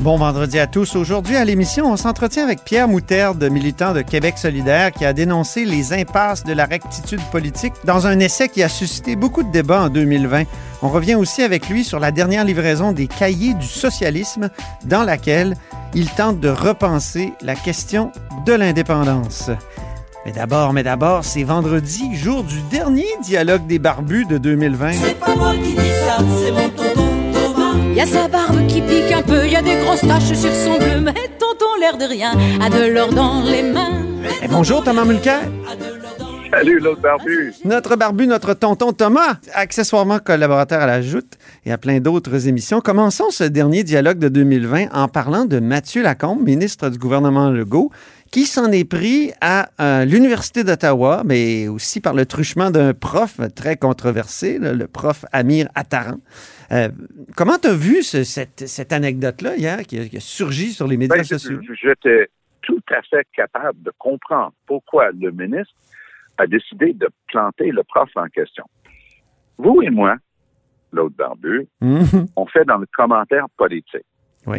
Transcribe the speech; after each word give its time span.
Bon 0.00 0.16
vendredi 0.16 0.58
à 0.58 0.66
tous. 0.66 0.96
Aujourd'hui 0.96 1.36
à 1.36 1.44
l'émission, 1.44 1.92
on 1.92 1.96
s'entretient 1.98 2.42
avec 2.42 2.64
Pierre 2.64 2.88
Moutarde, 2.88 3.44
militant 3.50 3.92
de 3.92 4.00
Québec 4.00 4.38
solidaire, 4.38 4.92
qui 4.92 5.04
a 5.04 5.12
dénoncé 5.12 5.66
les 5.66 5.92
impasses 5.92 6.42
de 6.42 6.54
la 6.54 6.64
rectitude 6.64 7.20
politique 7.30 7.74
dans 7.84 8.06
un 8.06 8.18
essai 8.18 8.48
qui 8.48 8.62
a 8.62 8.70
suscité 8.70 9.14
beaucoup 9.14 9.42
de 9.42 9.52
débats 9.52 9.82
en 9.82 9.88
2020. 9.90 10.44
On 10.80 10.88
revient 10.88 11.16
aussi 11.16 11.42
avec 11.42 11.68
lui 11.68 11.84
sur 11.84 12.00
la 12.00 12.12
dernière 12.12 12.46
livraison 12.46 12.92
des 12.92 13.08
cahiers 13.08 13.52
du 13.52 13.66
socialisme, 13.66 14.48
dans 14.86 15.02
laquelle 15.04 15.54
il 15.94 16.08
tente 16.08 16.40
de 16.40 16.48
repenser 16.48 17.34
la 17.42 17.54
question 17.54 18.10
de 18.46 18.54
l'indépendance. 18.54 19.50
Mais 20.24 20.32
d'abord, 20.32 20.72
mais 20.72 20.82
d'abord, 20.82 21.26
c'est 21.26 21.44
vendredi, 21.44 22.16
jour 22.16 22.42
du 22.42 22.62
dernier 22.70 23.08
dialogue 23.22 23.66
des 23.66 23.78
barbus 23.78 24.24
de 24.24 24.38
2020. 24.38 24.92
C'est 24.92 25.20
pas 25.20 25.36
moi 25.36 25.52
qui 25.62 25.74
dis 25.74 25.90
ça, 26.06 26.16
c'est 26.42 26.52
mon 26.52 26.70
tonton 26.70 26.89
Thomas. 26.89 26.89
Y 27.94 28.00
a 28.00 28.06
sa 28.06 28.28
barbe 28.28 28.66
qui 28.68 28.80
pique 28.80 29.12
un 29.12 29.22
peu, 29.22 29.48
y 29.48 29.56
a 29.56 29.62
des 29.62 29.76
grosses 29.84 30.00
taches 30.02 30.32
sur 30.34 30.52
son 30.52 30.78
bleu, 30.78 31.00
mais 31.00 31.12
tonton 31.38 31.66
l'air 31.80 31.98
de 31.98 32.04
rien 32.04 32.32
a 32.60 32.70
de 32.70 32.92
l'or 32.92 33.12
dans 33.12 33.42
les 33.42 33.62
mains. 33.62 34.02
Et 34.42 34.48
bonjour 34.48 34.84
Thomas 34.84 35.04
Mulcair. 35.04 35.40
Salut, 36.52 36.78
l'autre 36.80 37.00
barbu. 37.00 37.52
Notre 37.64 37.96
barbu, 37.96 38.26
notre 38.26 38.54
tonton 38.54 38.92
Thomas, 38.92 39.36
accessoirement 39.54 40.18
collaborateur 40.18 40.80
à 40.80 40.86
la 40.86 41.02
Joute 41.02 41.38
et 41.64 41.72
à 41.72 41.78
plein 41.78 42.00
d'autres 42.00 42.48
émissions. 42.48 42.80
Commençons 42.80 43.30
ce 43.30 43.44
dernier 43.44 43.84
dialogue 43.84 44.18
de 44.18 44.28
2020 44.28 44.86
en 44.92 45.08
parlant 45.08 45.44
de 45.44 45.58
Mathieu 45.58 46.02
Lacombe, 46.02 46.42
ministre 46.42 46.90
du 46.90 46.98
gouvernement 46.98 47.50
Legault, 47.50 47.90
qui 48.30 48.46
s'en 48.46 48.70
est 48.70 48.84
pris 48.84 49.32
à 49.40 49.70
euh, 49.80 50.04
l'Université 50.04 50.62
d'Ottawa, 50.64 51.22
mais 51.24 51.68
aussi 51.68 52.00
par 52.00 52.14
le 52.14 52.26
truchement 52.26 52.70
d'un 52.70 52.94
prof 52.94 53.40
très 53.54 53.76
controversé, 53.76 54.58
là, 54.58 54.72
le 54.72 54.86
prof 54.86 55.24
Amir 55.32 55.68
Attaran. 55.74 56.18
Euh, 56.72 56.88
comment 57.36 57.58
tu 57.58 57.68
as 57.68 57.74
vu 57.74 58.02
ce- 58.02 58.22
cette, 58.24 58.68
cette 58.68 58.92
anecdote-là 58.92 59.56
hier 59.56 59.78
qui 59.82 59.98
a, 59.98 60.04
qui 60.06 60.16
a 60.16 60.20
surgi 60.20 60.72
sur 60.72 60.86
les 60.86 60.96
médias 60.96 61.16
Ben, 61.16 61.24
sociaux? 61.24 61.58
J'étais 61.82 62.28
tout 62.62 62.80
à 62.90 63.02
fait 63.02 63.26
capable 63.34 63.82
de 63.82 63.92
comprendre 63.98 64.52
pourquoi 64.66 65.10
le 65.10 65.30
ministre 65.32 65.74
a 66.38 66.46
décidé 66.46 66.92
de 66.92 67.08
planter 67.28 67.70
le 67.72 67.82
prof 67.82 68.08
en 68.16 68.26
question. 68.28 68.64
Vous 69.58 69.82
et 69.82 69.90
moi, 69.90 70.16
l'autre 70.92 71.16
barbu, 71.16 71.66
Mhm. 71.80 72.26
on 72.36 72.46
fait 72.46 72.64
dans 72.64 72.78
le 72.78 72.86
commentaire 72.92 73.46
politique. 73.56 74.06
Oui. 74.46 74.58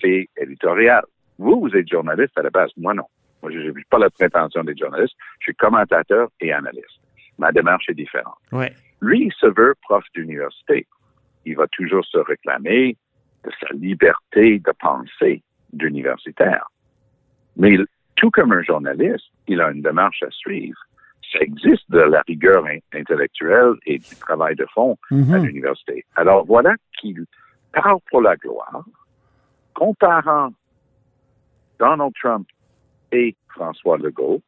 C'est 0.00 0.28
éditorial. 0.36 1.02
Vous, 1.38 1.60
vous 1.60 1.70
êtes 1.76 1.88
journaliste 1.88 2.36
à 2.36 2.42
la 2.42 2.50
base. 2.50 2.70
Moi, 2.76 2.94
non. 2.94 3.04
Moi, 3.42 3.52
je 3.52 3.58
n'ai 3.58 3.84
pas 3.88 3.98
la 3.98 4.10
prétention 4.10 4.64
d'être 4.64 4.78
journaliste. 4.78 5.14
Je 5.38 5.44
suis 5.44 5.54
commentateur 5.54 6.28
et 6.40 6.52
analyste. 6.52 6.98
Ma 7.38 7.52
démarche 7.52 7.88
est 7.88 7.94
différente. 7.94 8.34
Ouais. 8.50 8.72
Lui, 9.00 9.26
il 9.26 9.32
se 9.32 9.46
veut 9.46 9.74
prof 9.82 10.04
d'université. 10.14 10.86
Il 11.48 11.56
va 11.56 11.66
toujours 11.68 12.04
se 12.04 12.18
réclamer 12.18 12.94
de 13.44 13.50
sa 13.60 13.68
liberté 13.74 14.58
de 14.58 14.72
pensée 14.78 15.42
d'universitaire. 15.72 16.66
Mais 17.56 17.78
tout 18.16 18.30
comme 18.30 18.52
un 18.52 18.62
journaliste, 18.62 19.24
il 19.46 19.60
a 19.62 19.70
une 19.70 19.80
démarche 19.80 20.22
à 20.22 20.30
suivre. 20.30 20.78
Ça 21.32 21.38
existe 21.40 21.90
de 21.90 22.00
la 22.00 22.22
rigueur 22.26 22.66
in- 22.66 22.80
intellectuelle 22.92 23.74
et 23.86 23.98
du 23.98 24.14
travail 24.16 24.56
de 24.56 24.66
fond 24.74 24.96
à 25.10 25.14
Mhm. 25.14 25.44
l'université. 25.46 26.04
Alors 26.16 26.44
voilà 26.44 26.74
qu'il 26.98 27.24
parle 27.72 27.98
pour 28.10 28.20
la 28.20 28.36
gloire, 28.36 28.84
comparant 29.74 30.50
Donald 31.78 32.12
Trump 32.20 32.46
et 33.12 33.34
François 33.54 33.96
Legault, 33.98 34.42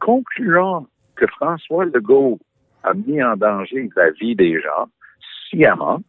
concluant 0.00 0.86
que 1.16 1.26
François 1.28 1.86
Legault 1.86 2.38
a 2.82 2.92
mis 2.94 3.22
en 3.22 3.36
danger 3.36 3.88
la 3.96 4.10
vie 4.12 4.34
des 4.36 4.60
gens 4.60 4.88
sciemment. 5.48 6.00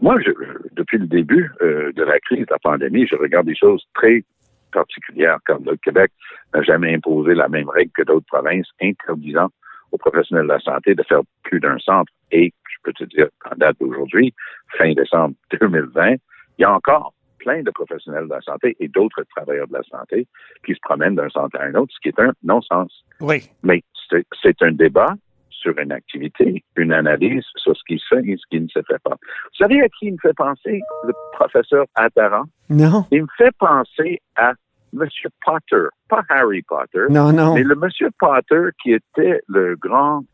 Moi, 0.00 0.18
je, 0.24 0.30
depuis 0.72 0.98
le 0.98 1.06
début 1.06 1.50
euh, 1.60 1.92
de 1.92 2.02
la 2.02 2.18
crise 2.20 2.46
de 2.46 2.50
la 2.50 2.58
pandémie, 2.58 3.06
je 3.06 3.16
regarde 3.16 3.46
des 3.46 3.54
choses 3.56 3.84
très 3.94 4.24
particulières, 4.72 5.38
comme 5.46 5.64
le 5.64 5.76
Québec 5.76 6.10
n'a 6.54 6.62
jamais 6.62 6.94
imposé 6.94 7.34
la 7.34 7.48
même 7.48 7.68
règle 7.68 7.90
que 7.92 8.02
d'autres 8.02 8.26
provinces, 8.26 8.68
interdisant 8.80 9.48
aux 9.92 9.98
professionnels 9.98 10.44
de 10.46 10.52
la 10.52 10.60
santé 10.60 10.94
de 10.94 11.02
faire 11.02 11.20
plus 11.42 11.60
d'un 11.60 11.78
centre. 11.78 12.10
Et 12.30 12.52
je 12.70 12.76
peux 12.84 12.92
te 12.92 13.04
dire, 13.04 13.28
en 13.50 13.56
date 13.56 13.76
d'aujourd'hui, 13.80 14.32
fin 14.78 14.92
décembre 14.92 15.34
2020, 15.60 16.12
il 16.12 16.18
y 16.58 16.64
a 16.64 16.72
encore 16.72 17.12
plein 17.38 17.62
de 17.62 17.70
professionnels 17.70 18.24
de 18.24 18.30
la 18.34 18.40
santé 18.42 18.76
et 18.80 18.88
d'autres 18.88 19.22
travailleurs 19.34 19.66
de 19.68 19.72
la 19.72 19.82
santé 19.84 20.26
qui 20.64 20.74
se 20.74 20.78
promènent 20.82 21.14
d'un 21.16 21.28
centre 21.30 21.58
à 21.58 21.64
un 21.64 21.74
autre, 21.74 21.92
ce 21.94 22.00
qui 22.00 22.08
est 22.08 22.20
un 22.20 22.32
non-sens. 22.42 23.04
Oui. 23.20 23.42
Mais 23.62 23.82
c'est- 24.10 24.26
c'est 24.42 24.60
un 24.62 24.72
débat 24.72 25.14
sur 25.60 25.78
une 25.78 25.92
activité, 25.92 26.64
une 26.76 26.92
analyse 26.92 27.44
sur 27.56 27.76
ce 27.76 27.82
qui 27.86 27.98
se 27.98 28.06
fait 28.14 28.26
et 28.26 28.36
ce 28.36 28.42
qui 28.50 28.60
ne 28.60 28.68
se 28.68 28.80
fait 28.82 28.98
pas. 29.04 29.10
Vous 29.20 29.56
savez 29.58 29.80
à 29.82 29.88
qui 29.88 30.06
il 30.06 30.12
me 30.12 30.18
fait 30.18 30.34
penser, 30.36 30.80
le 31.04 31.12
professeur 31.32 31.84
Attaran? 31.94 32.44
Non. 32.70 33.04
Il 33.10 33.22
me 33.22 33.28
fait 33.36 33.54
penser 33.58 34.20
à 34.36 34.52
M. 34.94 35.06
Potter, 35.44 35.86
pas 36.08 36.22
Harry 36.30 36.62
Potter, 36.62 37.04
Non, 37.10 37.32
non. 37.32 37.54
mais 37.54 37.62
le 37.62 37.74
M. 37.80 38.10
Potter 38.18 38.70
qui 38.82 38.92
était 38.92 39.40
le 39.48 39.76
grand 39.76 40.24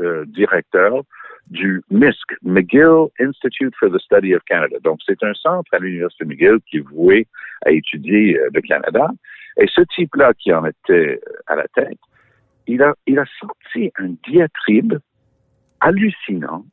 euh, 0.00 0.24
directeur 0.26 1.02
du 1.48 1.82
MISC, 1.90 2.26
McGill 2.42 3.08
Institute 3.20 3.74
for 3.78 3.90
the 3.90 3.98
Study 4.00 4.34
of 4.34 4.42
Canada. 4.44 4.76
Donc, 4.82 5.00
c'est 5.06 5.22
un 5.22 5.34
centre 5.34 5.68
à 5.72 5.78
l'Université 5.78 6.24
McGill 6.24 6.58
qui 6.68 6.78
est 6.78 6.88
voué 6.88 7.26
à 7.66 7.70
étudier 7.70 8.38
euh, 8.38 8.48
le 8.54 8.60
Canada. 8.62 9.08
Et 9.58 9.66
ce 9.72 9.82
type-là 9.94 10.32
qui 10.34 10.52
en 10.52 10.64
était 10.64 11.20
euh, 11.26 11.36
à 11.46 11.56
la 11.56 11.66
tête, 11.74 11.98
il 12.66 12.82
a, 12.82 12.94
il 13.06 13.18
a 13.18 13.24
sorti 13.40 13.90
un 13.98 14.14
diatribe 14.28 14.94
hallucinant 15.80 16.64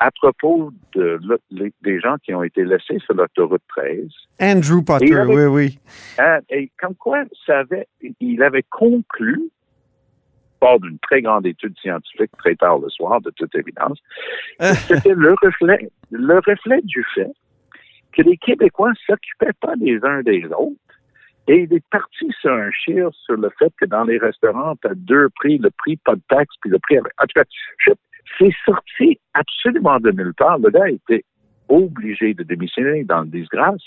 à 0.00 0.10
propos 0.12 0.72
de, 0.94 1.18
les- 1.50 1.72
des 1.82 1.98
gens 2.00 2.16
qui 2.22 2.32
ont 2.32 2.42
été 2.44 2.64
laissés 2.64 2.98
sur 3.00 3.14
l'autoroute 3.14 3.62
13 3.68 4.06
Andrew 4.40 4.82
Potter, 4.82 5.12
avait- 5.14 5.34
oui, 5.34 5.44
oui. 5.46 5.78
Hein, 6.18 6.38
et 6.50 6.70
comme 6.80 6.94
quoi, 6.94 7.24
ça 7.46 7.60
avait, 7.60 7.88
il 8.20 8.42
avait 8.42 8.62
conclu, 8.70 9.40
hors 10.60 10.78
d'une 10.80 10.98
très 11.00 11.20
grande 11.22 11.46
étude 11.46 11.76
scientifique 11.78 12.30
très 12.38 12.54
tard 12.54 12.78
le 12.78 12.88
soir, 12.90 13.20
de 13.20 13.30
toute 13.30 13.54
évidence, 13.56 13.98
c'était 14.88 15.14
le 15.14 15.34
reflet, 15.42 15.90
le 16.10 16.36
reflet 16.36 16.80
du 16.84 17.04
fait 17.14 17.30
que 18.12 18.22
les 18.22 18.36
Québécois 18.36 18.92
s'occupaient 19.06 19.52
pas 19.60 19.74
des 19.76 19.98
uns 20.04 20.22
des 20.22 20.44
autres. 20.46 20.76
Et 21.48 21.62
il 21.62 21.72
est 21.74 21.84
parti 21.90 22.26
sur 22.40 22.52
un 22.52 22.70
chire 22.70 23.08
sur 23.24 23.36
le 23.36 23.50
fait 23.58 23.72
que 23.80 23.86
dans 23.86 24.04
les 24.04 24.18
restaurants, 24.18 24.74
tu 24.82 24.88
as 24.88 24.94
deux 24.94 25.28
prix, 25.36 25.58
le 25.58 25.70
prix 25.70 25.96
pas 25.96 26.14
de 26.14 26.20
taxe, 26.28 26.54
puis 26.60 26.70
le 26.70 26.78
prix 26.78 26.98
avec. 26.98 27.12
En 27.20 27.24
tout 27.24 27.40
cas, 27.40 27.94
c'est 28.38 28.54
sorti 28.66 29.18
absolument 29.34 29.98
de 29.98 30.10
nulle 30.10 30.34
part. 30.34 30.58
Le 30.58 30.70
gars 30.70 30.88
était 30.90 31.24
obligé 31.68 32.34
de 32.34 32.42
démissionner 32.42 33.04
dans 33.04 33.20
le 33.22 33.28
disgrâce. 33.28 33.80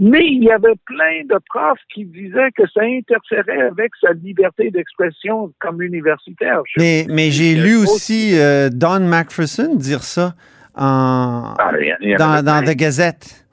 Mais 0.00 0.24
il 0.24 0.44
y 0.44 0.50
avait 0.50 0.76
plein 0.86 1.22
de 1.28 1.38
profs 1.48 1.80
qui 1.92 2.04
disaient 2.04 2.52
que 2.56 2.62
ça 2.72 2.82
interférait 2.82 3.62
avec 3.62 3.90
sa 4.00 4.12
liberté 4.12 4.70
d'expression 4.70 5.52
comme 5.58 5.82
universitaire. 5.82 6.60
Je- 6.66 6.80
Mais, 6.80 7.06
mais 7.08 7.30
j'ai 7.32 7.54
lu 7.56 7.74
aussi 7.76 8.38
euh, 8.38 8.68
Don 8.72 9.00
McPherson 9.00 9.74
dire 9.74 10.04
ça 10.04 10.34
en, 10.76 11.54
Ah, 11.58 11.72
il 11.80 11.86
y 11.88 11.92
en- 11.92 11.96
il 12.00 12.08
y 12.10 12.14
en 12.14 12.18
dans, 12.18 12.44
dans. 12.44 12.64
The 12.64 12.76
Gazette. 12.76 13.44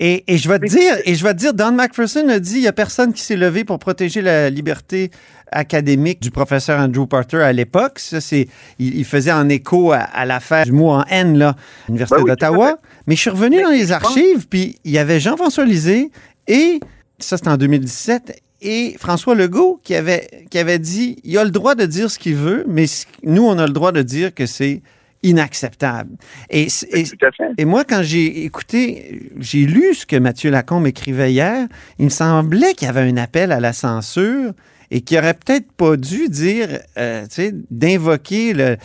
Et, 0.00 0.24
et 0.26 0.38
je 0.38 0.48
vais 0.48 0.58
te 0.58 0.66
dire, 0.66 0.96
et 1.04 1.14
je 1.14 1.22
vais 1.22 1.34
te 1.34 1.38
dire, 1.38 1.54
Don 1.54 1.72
McPherson 1.72 2.28
a 2.28 2.40
dit, 2.40 2.56
il 2.56 2.62
y 2.62 2.68
a 2.68 2.72
personne 2.72 3.12
qui 3.12 3.22
s'est 3.22 3.36
levé 3.36 3.64
pour 3.64 3.78
protéger 3.78 4.22
la 4.22 4.50
liberté 4.50 5.10
académique 5.52 6.20
du 6.20 6.32
professeur 6.32 6.80
Andrew 6.80 7.06
Porter 7.06 7.42
à 7.42 7.52
l'époque. 7.52 8.00
Ça, 8.00 8.20
c'est, 8.20 8.48
il, 8.80 8.96
il 8.96 9.04
faisait 9.04 9.32
en 9.32 9.48
écho 9.48 9.92
à, 9.92 9.98
à 9.98 10.24
l'affaire 10.24 10.64
du 10.64 10.72
mot 10.72 10.90
en 10.90 11.04
N, 11.04 11.38
là, 11.38 11.54
l'Université 11.88 12.16
Ben 12.16 12.24
oui, 12.24 12.30
à 12.30 12.34
d'Ottawa. 12.34 12.78
Mais 13.06 13.14
je 13.14 13.20
suis 13.20 13.30
revenu 13.30 13.62
dans 13.62 13.70
les 13.70 13.92
archives, 13.92 14.48
puis 14.48 14.78
il 14.84 14.90
y 14.90 14.98
avait 14.98 15.20
Jean-François 15.20 15.64
Lisée 15.64 16.10
et, 16.48 16.80
ça 17.20 17.36
c'était 17.36 17.50
en 17.50 17.56
2017, 17.56 18.42
et 18.62 18.96
François 18.98 19.34
Legault 19.34 19.80
qui 19.84 19.94
avait, 19.94 20.46
qui 20.50 20.58
avait 20.58 20.78
dit, 20.78 21.18
il 21.22 21.38
a 21.38 21.44
le 21.44 21.50
droit 21.50 21.74
de 21.74 21.86
dire 21.86 22.10
ce 22.10 22.18
qu'il 22.18 22.34
veut, 22.34 22.64
mais 22.66 22.86
nous, 23.22 23.44
on 23.44 23.58
a 23.58 23.66
le 23.66 23.72
droit 23.72 23.92
de 23.92 24.02
dire 24.02 24.34
que 24.34 24.46
c'est 24.46 24.82
inacceptable. 25.24 26.10
Et, 26.50 26.68
moi, 27.64 27.84
quand 27.84 28.02
j'ai 28.02 28.44
écouté, 28.44 29.30
j'ai 29.38 29.66
lu 29.66 29.94
ce 29.94 30.06
que 30.06 30.16
Mathieu 30.16 30.50
Lacombe 30.50 30.86
écrivait 30.86 31.32
hier, 31.32 31.66
il 31.98 32.04
me 32.06 32.10
semblait 32.10 32.74
qu'il 32.74 32.86
y 32.86 32.90
avait 32.90 33.00
un 33.00 33.16
appel 33.16 33.50
à 33.50 33.60
la 33.60 33.72
censure 33.72 34.52
et 34.90 35.00
qu'il 35.00 35.18
aurait 35.18 35.34
peut-être 35.34 35.72
pas 35.72 35.96
dû 35.96 36.28
dire, 36.28 36.68
euh, 36.98 37.22
tu 37.22 37.30
sais, 37.30 37.52
d'invoquer 37.70 38.52
la, 38.52 38.76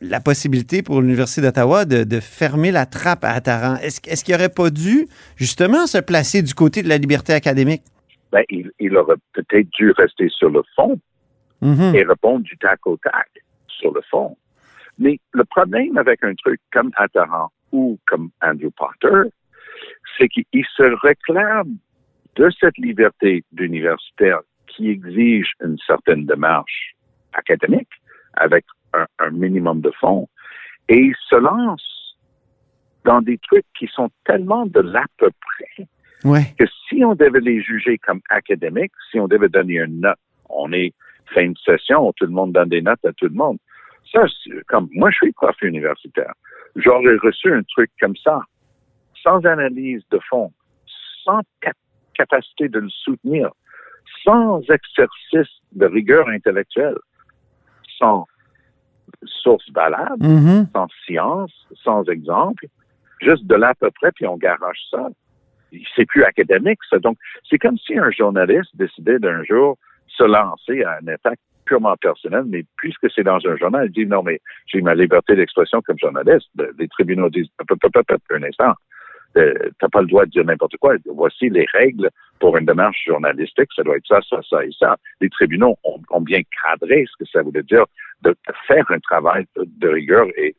la 0.00 0.20
possibilité 0.20 0.82
pour 0.82 1.00
l'Université 1.00 1.40
d'Ottawa 1.40 1.84
de, 1.86 2.04
de 2.04 2.20
fermer 2.20 2.70
la 2.70 2.86
trappe 2.86 3.24
à 3.24 3.30
Attaran. 3.30 3.76
Est-ce 3.82 4.00
est-ce 4.06 4.22
qu'il 4.22 4.34
aurait 4.34 4.50
pas 4.50 4.70
dû, 4.70 5.08
justement, 5.36 5.86
se 5.86 5.98
placer 5.98 6.42
du 6.42 6.54
côté 6.54 6.82
de 6.82 6.88
la 6.88 6.98
liberté 6.98 7.32
académique? 7.32 7.82
Ben, 8.30 8.42
il, 8.50 8.70
il 8.78 8.96
aurait 8.96 9.16
peut-être 9.32 9.68
dû 9.78 9.90
rester 9.92 10.28
sur 10.28 10.50
le 10.50 10.62
fond 10.76 11.00
Mhm. 11.60 11.94
et 11.94 12.04
répondre 12.04 12.44
du 12.44 12.56
tac 12.58 12.86
au 12.86 12.96
tac 12.98 13.28
sur 13.66 13.92
le 13.92 14.00
fond. 14.10 14.36
Mais 14.98 15.18
le 15.32 15.44
problème 15.44 15.96
avec 15.96 16.24
un 16.24 16.34
truc 16.34 16.60
comme 16.72 16.90
Attaran 16.96 17.50
ou 17.72 17.98
comme 18.06 18.30
Andrew 18.42 18.70
Potter, 18.76 19.30
c'est 20.16 20.28
qu'il 20.28 20.44
se 20.76 20.82
réclame 21.06 21.76
de 22.36 22.50
cette 22.60 22.76
liberté 22.78 23.44
d'universitaire 23.52 24.40
qui 24.66 24.90
exige 24.90 25.52
une 25.64 25.78
certaine 25.86 26.26
démarche 26.26 26.94
académique 27.32 27.88
avec 28.34 28.64
un, 28.94 29.06
un 29.18 29.30
minimum 29.30 29.80
de 29.80 29.90
fonds 30.00 30.28
et 30.88 30.98
il 30.98 31.14
se 31.28 31.36
lance 31.36 32.16
dans 33.04 33.20
des 33.22 33.38
trucs 33.38 33.66
qui 33.78 33.86
sont 33.86 34.10
tellement 34.24 34.66
de 34.66 34.80
l'à 34.80 35.04
peu 35.18 35.30
près 35.30 35.86
Ouais. 36.24 36.52
que 36.58 36.64
si 36.88 37.04
on 37.04 37.14
devait 37.14 37.38
les 37.38 37.62
juger 37.62 37.96
comme 37.98 38.20
académiques, 38.28 38.90
si 39.10 39.20
on 39.20 39.28
devait 39.28 39.48
donner 39.48 39.74
une 39.78 40.00
note, 40.00 40.18
on 40.48 40.72
est 40.72 40.92
fin 41.32 41.48
de 41.48 41.58
session, 41.64 42.12
tout 42.16 42.24
le 42.24 42.32
monde 42.32 42.52
donne 42.52 42.70
des 42.70 42.82
notes 42.82 43.04
à 43.04 43.12
tout 43.12 43.26
le 43.26 43.34
monde. 43.34 43.58
Ça, 44.12 44.24
comme 44.68 44.88
moi, 44.92 45.10
je 45.10 45.16
suis 45.16 45.32
prof 45.32 45.56
universitaire. 45.62 46.32
J'aurais 46.76 47.16
reçu 47.16 47.52
un 47.52 47.62
truc 47.62 47.90
comme 48.00 48.16
ça, 48.16 48.40
sans 49.22 49.44
analyse 49.44 50.02
de 50.10 50.18
fond, 50.28 50.52
sans 51.24 51.40
cap- 51.60 51.76
capacité 52.14 52.68
de 52.68 52.78
le 52.80 52.88
soutenir, 52.88 53.50
sans 54.24 54.60
exercice 54.62 55.54
de 55.72 55.86
rigueur 55.86 56.28
intellectuelle, 56.28 56.96
sans 57.98 58.26
source 59.24 59.68
valable, 59.72 60.24
Mhm. 60.26 60.68
sans 60.72 60.86
science, 61.04 61.52
sans 61.82 62.04
exemple, 62.04 62.66
juste 63.20 63.44
de 63.46 63.54
là 63.56 63.68
à 63.70 63.74
peu 63.74 63.90
près, 63.90 64.12
puis 64.12 64.26
on 64.26 64.36
garoche 64.36 64.80
ça. 64.90 65.08
C'est 65.94 66.06
plus 66.06 66.24
académique, 66.24 66.78
ça. 66.88 66.98
Donc, 66.98 67.18
c'est 67.48 67.58
comme 67.58 67.76
si 67.78 67.98
un 67.98 68.10
journaliste 68.10 68.70
décidait 68.74 69.18
d'un 69.18 69.42
jour 69.44 69.76
se 70.06 70.24
lancer 70.24 70.82
à 70.84 70.98
une 71.02 71.10
attaque 71.10 71.40
purement 71.68 71.96
personnelle, 71.96 72.44
mais 72.46 72.64
puisque 72.76 73.10
c'est 73.14 73.22
dans 73.22 73.38
un 73.46 73.56
journal, 73.56 73.86
il 73.86 73.92
dit 73.92 74.06
non, 74.06 74.22
mais 74.22 74.40
j'ai 74.66 74.80
ma 74.80 74.94
liberté 74.94 75.36
d'expression 75.36 75.82
comme 75.82 75.98
journaliste. 75.98 76.48
Le- 76.56 76.74
Les 76.78 76.88
tribunaux 76.88 77.28
disent 77.28 77.50
un 78.30 78.42
instant. 78.42 78.74
Euh, 79.36 79.52
T'as 79.78 79.88
pas 79.88 80.00
le 80.00 80.06
droit 80.06 80.24
de 80.24 80.30
dire 80.30 80.44
n'importe 80.44 80.76
quoi. 80.78 80.94
Voici 81.04 81.50
les 81.50 81.66
règles 81.72 82.08
pour 82.40 82.56
une 82.56 82.64
démarche 82.64 83.04
journalistique. 83.06 83.68
Ça 83.76 83.82
doit 83.82 83.96
être 83.96 84.06
ça, 84.06 84.20
ça, 84.28 84.40
ça 84.48 84.64
et 84.64 84.70
ça. 84.78 84.96
Les 85.20 85.28
tribunaux 85.28 85.76
ont, 85.84 86.20
bien 86.22 86.40
cadré 86.62 87.04
ce 87.10 87.22
que 87.22 87.30
ça 87.30 87.42
voulait 87.42 87.62
dire 87.62 87.84
de, 88.22 88.34
faire 88.66 88.90
un 88.90 88.98
travail 89.00 89.44
de, 89.56 89.88
rigueur 89.88 90.26
et, 90.36 90.56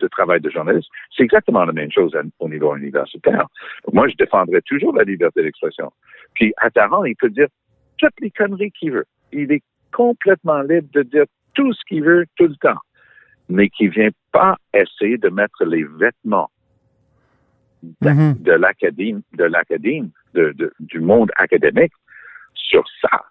de 0.00 0.08
travail 0.08 0.40
de 0.40 0.50
journaliste. 0.50 0.88
C'est 1.14 1.24
exactement 1.24 1.64
la 1.64 1.72
même 1.72 1.92
chose 1.92 2.16
au 2.38 2.48
niveau 2.48 2.74
universitaire. 2.74 3.46
Moi, 3.92 4.08
je 4.08 4.16
défendrai 4.16 4.62
toujours 4.62 4.94
la 4.94 5.04
liberté 5.04 5.42
d'expression. 5.42 5.92
Puis, 6.34 6.54
à 6.56 6.70
Taran, 6.70 7.04
il 7.04 7.16
peut 7.16 7.30
dire 7.30 7.48
toutes 7.98 8.18
les 8.20 8.30
conneries 8.30 8.72
qu'il 8.72 8.92
veut. 8.92 9.06
Il 9.32 9.52
est 9.52 9.62
complètement 9.92 10.60
libre 10.62 10.88
de 10.92 11.02
dire 11.02 11.24
tout 11.54 11.72
ce 11.72 11.80
qu'il 11.88 12.02
veut 12.04 12.26
tout 12.36 12.46
le 12.46 12.56
temps, 12.56 12.78
mais 13.48 13.68
qui 13.68 13.88
vient 13.88 14.10
pas 14.32 14.56
essayer 14.74 15.18
de 15.18 15.28
mettre 15.28 15.64
les 15.64 15.84
vêtements 15.84 16.50
d'ac- 18.00 18.16
Mhm. 18.16 18.34
de 18.42 18.52
l'académie, 18.52 19.24
de 19.34 19.44
l'académie, 19.44 20.12
de- 20.34 20.52
de- 20.56 20.72
du 20.80 21.00
monde 21.00 21.30
académique 21.36 21.92
sur 22.54 22.84
ça. 23.00 23.24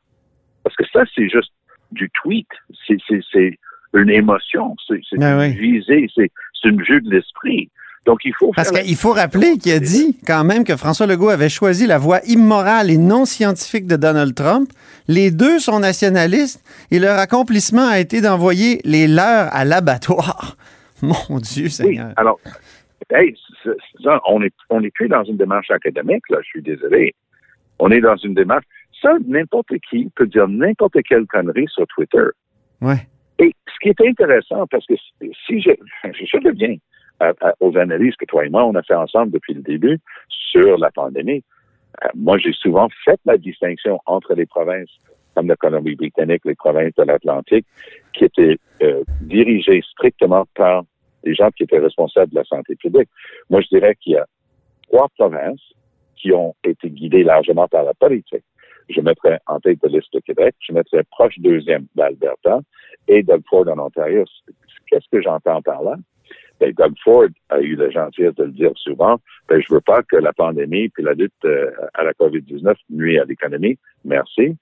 Parce 0.64 0.76
que 0.76 0.86
ça, 0.92 1.04
c'est 1.14 1.30
juste 1.30 1.52
du 1.92 2.10
tweet. 2.12 2.48
C'est, 2.86 2.98
c'est, 3.08 3.22
c'est 3.32 3.58
une 3.94 4.10
émotion. 4.10 4.76
C'est, 4.88 5.02
c'est 5.10 5.22
Ah 5.22 5.34
une 5.46 5.52
oui. 5.54 5.58
visée. 5.58 6.08
C'est, 6.14 6.32
c'est 6.62 6.70
une 6.70 6.82
vue 6.82 7.02
de 7.02 7.10
l'esprit. 7.12 7.70
Donc, 8.08 8.24
il 8.24 8.34
faut 8.40 8.54
Parce 8.56 8.72
qu'il 8.72 8.96
faut 8.96 9.12
rappeler 9.12 9.58
qu'il 9.58 9.74
a 9.74 9.80
dit 9.80 10.18
quand 10.26 10.46
même 10.46 10.64
que 10.64 10.78
François 10.78 11.08
Legault 11.08 11.28
avait 11.28 11.50
choisi 11.50 11.86
la 11.86 11.98
voie 11.98 12.22
immorale 12.26 12.90
et 12.90 12.98
non 12.98 13.26
scientifique 13.26 13.86
de 13.86 13.98
Donald 13.98 14.34
Trump. 14.34 14.70
Les 15.10 15.30
deux 15.30 15.60
sont 15.60 15.82
nationalistes 15.82 16.64
et 16.90 17.00
leur 17.00 17.20
accomplissement 17.20 17.86
a 17.86 18.00
été 18.00 18.22
d'envoyer 18.22 18.80
les 18.86 19.10
leurs 19.10 19.54
à 19.54 19.66
l'abattoir. 19.66 20.56
Mon 21.02 21.40
Dieu 21.40 21.66
Oui, 21.66 21.70
Seigneur. 21.70 22.14
alors, 22.16 22.40
hey, 23.12 23.36
on 24.30 24.42
est, 24.42 24.54
on 24.70 24.82
est 24.84 24.92
plus 24.92 25.10
dans 25.10 25.26
une 25.26 25.36
démarche 25.36 25.70
académique, 25.70 26.24
là, 26.30 26.38
je 26.42 26.48
suis 26.48 26.62
désolé. 26.62 27.14
On 27.78 27.92
est 27.92 28.00
dans 28.00 28.16
une 28.16 28.36
démarche. 28.36 28.64
Ça, 29.02 29.12
n'importe 29.28 29.74
qui 29.90 30.10
peut 30.16 30.28
dire 30.28 30.48
n'importe 30.48 30.96
quelle 31.10 31.26
connerie 31.26 31.68
sur 31.68 31.86
Twitter. 31.88 32.24
Ouais. 32.80 33.06
Et 33.40 33.52
ce 33.68 33.80
qui 33.82 33.90
est 33.90 34.08
intéressant, 34.08 34.66
parce 34.72 34.86
que 34.86 34.94
si 35.46 35.62
je, 35.62 35.72
je 36.06 36.48
reviens 36.48 36.78
à- 37.20 37.34
à- 37.42 37.54
aux 37.60 37.78
analyses 37.78 38.16
que 38.16 38.26
toi 38.26 38.46
et 38.46 38.50
moi, 38.50 38.66
on 38.66 38.76
a 38.76 38.84
fait 38.84 38.96
ensemble 38.96 39.32
depuis 39.32 39.54
le 39.54 39.62
début 39.62 40.00
sur 40.30 40.78
la 40.78 40.92
pandémie, 40.92 41.44
euh, 42.04 42.08
moi, 42.16 42.38
j'ai 42.38 42.54
souvent 42.54 42.88
fait 43.04 43.20
la 43.26 43.38
distinction 43.38 44.00
entre 44.06 44.34
les 44.34 44.46
provinces 44.46 44.90
comme 45.36 45.48
la 45.48 45.56
Colombie-Britannique, 45.56 46.42
les 46.46 46.56
provinces 46.56 46.96
de 46.98 47.04
l'Atlantique, 47.04 47.66
qui 48.14 48.24
étaient 48.26 48.58
euh, 48.82 49.04
dirigées 49.22 49.84
strictement 49.92 50.46
par 50.56 50.84
des 51.24 51.36
gens 51.36 51.52
qui 51.52 51.64
étaient 51.64 51.78
responsables 51.80 52.32
de 52.32 52.38
la 52.38 52.44
santé 52.44 52.76
publique. 52.76 53.10
Moi, 53.50 53.62
je 53.62 53.68
dirais 53.68 53.96
qu'il 53.96 54.14
y 54.14 54.18
a 54.18 54.26
trois 54.90 55.10
provinces 55.18 55.62
qui 56.16 56.32
ont 56.32 56.56
été 56.64 56.90
guidées 56.90 57.24
largement 57.24 57.68
par 57.68 57.84
la 57.84 57.94
politique. 57.94 58.44
Je 58.90 59.02
mettrais 59.02 59.40
en 59.46 59.60
tête 59.60 59.80
de 59.84 59.90
liste 59.90 60.08
le 60.14 60.22
Québec, 60.22 60.56
je 60.60 60.74
mettrais 60.74 61.04
proche 61.12 61.38
deuxième 61.40 61.86
l'Alberta 61.96 62.62
et 63.08 63.22
Doug 63.22 63.44
Ford 63.50 63.68
en 63.68 63.78
Ontario. 63.78 64.24
Qu'est-ce 64.88 65.08
que 65.12 65.22
j'entends 65.22 65.62
par 65.62 65.84
là? 65.84 65.96
Ben, 66.60 66.74
Doug 66.74 66.94
Ford 67.04 67.30
a 67.50 67.60
eu 67.60 67.76
la 67.76 67.90
gentillesse 67.90 68.36
de 68.36 68.46
le 68.46 68.52
dire 68.52 68.72
souvent. 68.76 69.18
Ben, 69.48 69.62
je 69.62 69.74
veux 69.74 69.82
pas 69.82 70.02
que 70.04 70.16
la 70.16 70.34
pandémie 70.34 70.90
puis 70.90 71.04
la 71.04 71.14
lutte 71.14 71.34
euh, 71.46 71.72
à 71.94 72.04
la 72.04 72.14
COVID-19 72.14 72.76
nuit 72.90 73.20
à 73.20 73.26
l'économie. 73.26 73.78
Merci. 74.06 74.56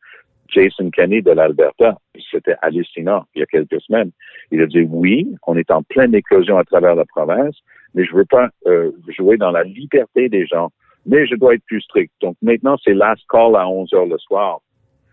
Jason 0.47 0.89
Kenney 0.91 1.21
de 1.21 1.31
l'Alberta, 1.31 1.97
c'était 2.31 2.55
hallucinant 2.61 3.25
il 3.33 3.39
y 3.39 3.43
a 3.43 3.45
quelques 3.45 3.81
semaines. 3.81 4.11
Il 4.51 4.61
a 4.61 4.67
dit 4.67 4.81
oui, 4.87 5.35
on 5.47 5.57
est 5.57 5.71
en 5.71 5.81
pleine 5.83 6.13
éclosion 6.13 6.57
à 6.57 6.63
travers 6.63 6.95
la 6.95 7.05
province, 7.05 7.57
mais 7.93 8.05
je 8.05 8.13
veux 8.13 8.25
pas 8.25 8.49
euh, 8.67 8.91
jouer 9.17 9.37
dans 9.37 9.51
la 9.51 9.63
liberté 9.63 10.29
des 10.29 10.45
gens, 10.45 10.69
mais 11.05 11.25
je 11.25 11.35
dois 11.35 11.55
être 11.55 11.65
plus 11.65 11.81
strict. 11.81 12.13
Donc 12.21 12.35
maintenant, 12.41 12.77
c'est 12.83 12.93
last 12.93 13.23
call 13.29 13.55
à 13.55 13.67
11 13.67 13.93
heures 13.93 14.05
le 14.05 14.17
soir 14.19 14.59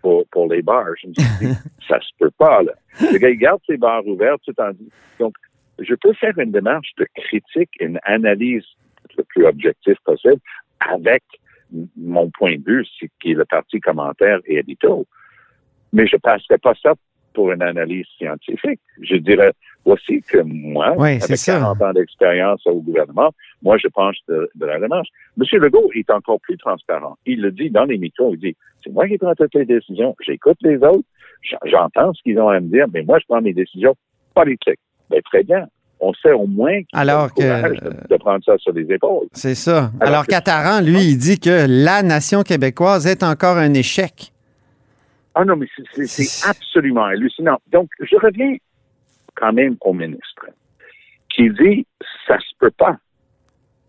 pour, 0.02 0.26
pour 0.28 0.48
les 0.48 0.62
bars. 0.62 0.86
Je 1.00 1.08
me 1.08 1.14
suis 1.14 1.46
dit, 1.46 1.54
ça 1.88 1.98
se 2.00 2.10
peut 2.18 2.32
pas, 2.36 2.62
là. 2.62 2.72
Le 3.00 3.18
gars, 3.18 3.30
il 3.30 3.38
garde 3.38 3.60
ses 3.66 3.76
bars 3.76 4.06
ouverts 4.06 4.36
tout 4.44 4.54
en. 4.58 4.70
Donc, 5.18 5.34
je 5.78 5.94
peux 5.94 6.12
faire 6.14 6.38
une 6.38 6.52
démarche 6.52 6.90
de 6.98 7.06
critique, 7.14 7.70
une 7.80 7.98
analyse 8.04 8.64
le 9.16 9.24
plus 9.24 9.44
objectif 9.46 9.96
possible 10.04 10.40
avec 10.80 11.22
m- 11.74 11.86
mon 11.96 12.30
point 12.30 12.56
de 12.56 12.62
vue, 12.64 12.86
c'est 12.98 13.10
qui 13.20 13.32
est 13.32 13.34
le 13.34 13.44
parti 13.44 13.80
commentaire 13.80 14.38
et 14.46 14.58
édito. 14.58 15.06
Mais 15.92 16.06
je 16.06 16.16
passerai 16.16 16.58
pas 16.58 16.74
ça 16.82 16.94
pour 17.34 17.50
une 17.52 17.62
analyse 17.62 18.06
scientifique. 18.18 18.80
Je 19.00 19.16
dirais, 19.16 19.52
voici 19.84 20.20
que 20.22 20.38
moi, 20.44 20.92
Oui, 20.98 21.12
avec 21.22 21.36
ça. 21.38 21.52
40 21.54 21.80
ans 21.82 21.92
d'expérience 21.92 22.66
au 22.66 22.80
gouvernement, 22.80 23.30
moi, 23.62 23.78
je 23.78 23.88
penche 23.88 24.16
de, 24.28 24.50
de 24.54 24.66
la 24.66 24.78
démarche. 24.78 25.08
Monsieur 25.36 25.58
Legault 25.58 25.90
est 25.94 26.10
encore 26.10 26.40
plus 26.40 26.58
transparent. 26.58 27.16
Il 27.26 27.40
le 27.40 27.50
dit 27.52 27.70
dans 27.70 27.84
les 27.84 27.96
micros, 27.98 28.34
il 28.34 28.38
dit, 28.40 28.56
c'est 28.84 28.90
moi 28.92 29.08
qui 29.08 29.16
prends 29.18 29.34
toutes 29.34 29.54
les 29.54 29.64
décisions, 29.64 30.14
j'écoute 30.24 30.58
les 30.60 30.76
autres, 30.76 31.04
j'entends 31.64 32.12
ce 32.12 32.22
qu'ils 32.22 32.38
ont 32.38 32.48
à 32.48 32.60
me 32.60 32.68
dire, 32.68 32.86
mais 32.92 33.02
moi, 33.02 33.18
je 33.18 33.24
prends 33.26 33.40
mes 33.40 33.54
décisions 33.54 33.94
politiques. 34.34 34.80
Ben, 35.12 35.21
très 35.23 35.42
bien. 35.45 35.66
On 36.00 36.12
sait 36.14 36.33
au 36.33 36.47
moins 36.49 36.78
qu'il 36.83 36.99
Alors 36.99 37.28
a 37.38 37.69
le 37.69 37.76
que- 37.76 37.85
de, 37.85 38.09
de 38.09 38.16
prendre 38.16 38.42
ça 38.45 38.59
sur 38.59 38.73
les 38.73 38.90
épaules. 38.92 39.28
C'est 39.33 39.54
ça. 39.54 39.90
Alors 40.00 40.09
Alors 40.09 40.26
que- 40.26 40.31
qu'Attaran, 40.33 40.81
lui, 40.81 41.02
il 41.12 41.16
dit 41.16 41.38
que 41.38 41.66
la 41.69 42.02
nation 42.02 42.42
québécoise 42.42 43.07
est 43.07 43.23
encore 43.23 43.57
un 43.57 43.73
échec. 43.75 44.33
Ah 45.35 45.45
non, 45.45 45.54
mais 45.57 45.66
c'est 46.07 46.49
absolument 46.49 47.04
hallucinant. 47.04 47.59
Donc, 47.71 47.88
je 48.00 48.16
reviens 48.16 48.57
quand 49.37 49.52
même 49.52 49.76
au 49.83 49.92
ministre 49.92 50.47
qui 51.35 51.49
dit 51.50 51.87
ça 52.26 52.38
se 52.38 52.54
peut 52.59 52.73
pas 52.73 52.97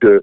de, 0.01 0.21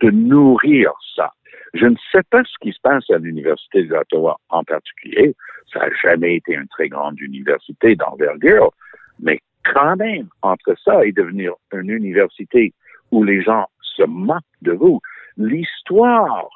de 0.00 0.10
nourrir 0.10 0.90
ça. 1.14 1.32
Je 1.74 1.84
ne 1.86 1.94
sais 2.10 2.22
pas 2.30 2.42
ce 2.44 2.54
qui 2.62 2.72
se 2.72 2.80
passe 2.82 3.08
à 3.10 3.18
l'Université 3.18 3.82
d'Ottawa 3.84 4.38
en 4.48 4.64
particulier. 4.64 5.36
Ça 5.72 5.80
n'a 5.80 5.88
jamais 6.02 6.36
été 6.36 6.54
une 6.54 6.66
très 6.68 6.88
grande 6.88 7.20
université 7.20 7.94
d'envergure, 7.94 8.72
mais 9.20 9.40
quand 9.72 9.96
même, 9.96 10.28
entre 10.42 10.74
ça 10.84 11.04
et 11.04 11.12
devenir 11.12 11.52
une 11.72 11.90
université 11.90 12.72
où 13.10 13.24
les 13.24 13.42
gens 13.42 13.66
se 13.80 14.02
moquent 14.04 14.42
de 14.62 14.72
vous, 14.72 15.00
l'histoire 15.36 16.48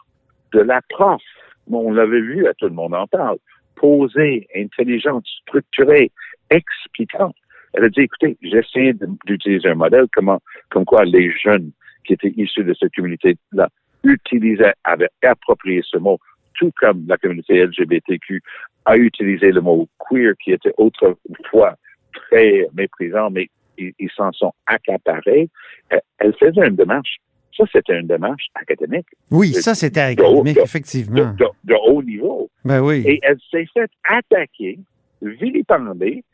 de 0.53 0.61
la 0.61 0.81
prof, 0.89 1.23
on 1.71 1.93
l'avait 1.93 2.21
vu, 2.21 2.47
tout 2.59 2.67
le 2.67 2.75
monde 2.75 2.95
en 2.95 3.07
parle, 3.07 3.39
posée, 3.77 4.47
intelligente, 4.55 5.25
structurée, 5.43 6.11
expliquante. 6.51 7.37
Elle 7.73 7.85
a 7.85 7.89
dit, 7.89 8.03
écoutez, 8.03 8.37
j'essaie 8.43 8.95
d'utiliser 9.25 9.69
un 9.69 9.77
modèle 9.77 10.07
comment, 10.15 10.41
comme 10.71 10.85
quoi 10.85 11.05
les 11.05 11.33
jeunes 11.33 11.71
qui 12.05 12.13
étaient 12.13 12.35
issus 12.37 12.65
de 12.65 12.75
cette 12.75 12.95
communauté-là 12.95 13.69
utilisaient, 14.05 14.75
avaient 14.85 15.09
approprié 15.23 15.81
ce 15.85 15.97
mot, 15.97 16.19
tout 16.55 16.71
comme 16.79 17.07
la 17.09 17.17
communauté 17.17 17.65
LGBTQ 17.65 18.43
a 18.85 18.97
utilisé 18.97 19.53
le 19.53 19.61
mot 19.61 19.89
queer 19.99 20.35
qui 20.43 20.53
était 20.53 20.75
autrefois 20.77 21.77
très 22.13 22.67
méprisant, 22.75 23.31
mais 23.31 23.49
ils 23.79 23.93
ils 23.99 24.11
s'en 24.17 24.33
sont 24.33 24.53
accaparés. 24.67 25.49
Elle- 25.89 26.01
Elle 26.19 26.35
faisait 26.37 26.67
une 26.67 26.77
démarche. 26.77 27.17
Ça, 27.57 27.65
c'était 27.71 27.99
une 28.01 28.07
démarche 28.07 28.47
académique 28.55 29.07
Oui, 29.31 29.53
ça, 29.53 29.75
c'était 29.75 30.01
académique, 30.01 30.57
de- 30.57 30.61
effectivement. 30.63 31.35
de, 31.35 31.47
de 31.65 31.75
haut 31.87 32.03
niveau. 32.03 32.49
Ben 32.65 32.81
oui. 32.81 33.03
Et 33.07 33.21
elle 33.23 33.39
s'est 33.51 33.67
faite 33.75 33.91
attaquer, 34.05 34.79
vilipender, 35.21 36.25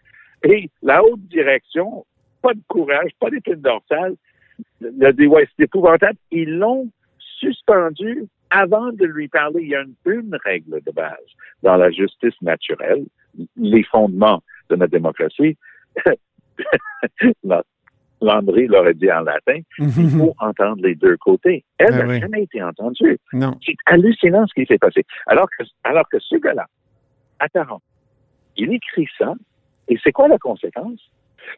et 0.44 0.70
la 0.82 1.02
haute 1.02 1.20
direction, 1.28 2.04
pas 2.42 2.54
de 2.54 2.60
courage, 2.68 3.10
pas 3.20 3.30
d'épine 3.30 3.56
dorsale, 3.56 4.14
le 4.80 5.12
dit, 5.12 5.26
ouais, 5.26 5.48
c'est 5.56 5.64
épouvantable. 5.64 6.18
Ils 6.30 6.56
l'ont 6.58 6.88
suspendu 7.40 8.24
avant 8.50 8.92
de 8.92 9.04
lui 9.04 9.28
parler. 9.28 9.62
Il 9.62 9.68
y 9.68 9.74
a 9.74 9.82
une, 9.82 9.94
une 10.06 10.38
règle 10.44 10.80
de 10.84 10.90
base 10.92 11.16
dans 11.62 11.76
la 11.76 11.90
justice 11.90 12.40
naturelle, 12.42 13.04
les 13.56 13.82
fondements 13.84 14.42
de 14.70 14.76
notre 14.76 14.92
démocratie. 14.92 15.56
La- 17.44 17.62
Landry 18.20 18.66
l'aurait 18.66 18.94
dit 18.94 19.10
en 19.12 19.20
latin, 19.20 19.60
il 19.78 20.10
faut 20.10 20.34
entendre 20.40 20.82
les 20.82 20.96
deux 20.96 21.16
côtés. 21.18 21.64
Elle 21.78 21.90
Ben 21.90 21.98
n'a 21.98 22.06
oui. 22.14 22.20
jamais 22.20 22.42
été 22.42 22.60
entendue. 22.60 23.18
C'est 23.64 23.76
hallucinant 23.86 24.44
ce 24.48 24.54
qui 24.60 24.66
s'est 24.66 24.78
passé. 24.78 25.04
Alors 25.26 25.48
que, 25.56 25.62
alors 25.84 26.08
que 26.08 26.18
ce 26.18 26.34
gars-là, 26.36 26.66
à 27.38 27.48
Taran, 27.48 27.80
il 28.56 28.72
écrit 28.72 29.08
ça, 29.16 29.34
et 29.86 29.96
c'est 30.02 30.10
quoi 30.10 30.26
la 30.26 30.38
conséquence? 30.38 31.00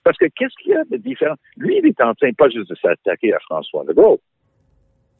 Parce 0.04 0.18
que 0.18 0.26
qu'est-ce 0.26 0.54
qu'il 0.62 0.72
y 0.72 0.76
a 0.76 0.84
de 0.84 0.98
différent? 0.98 1.36
Lui, 1.56 1.78
il 1.78 1.86
est 1.86 2.00
en 2.02 2.14
train 2.14 2.32
pas 2.32 2.50
juste 2.50 2.68
de 2.68 2.76
s'attaquer 2.76 3.32
à 3.32 3.38
François 3.40 3.82
Legault. 3.88 4.20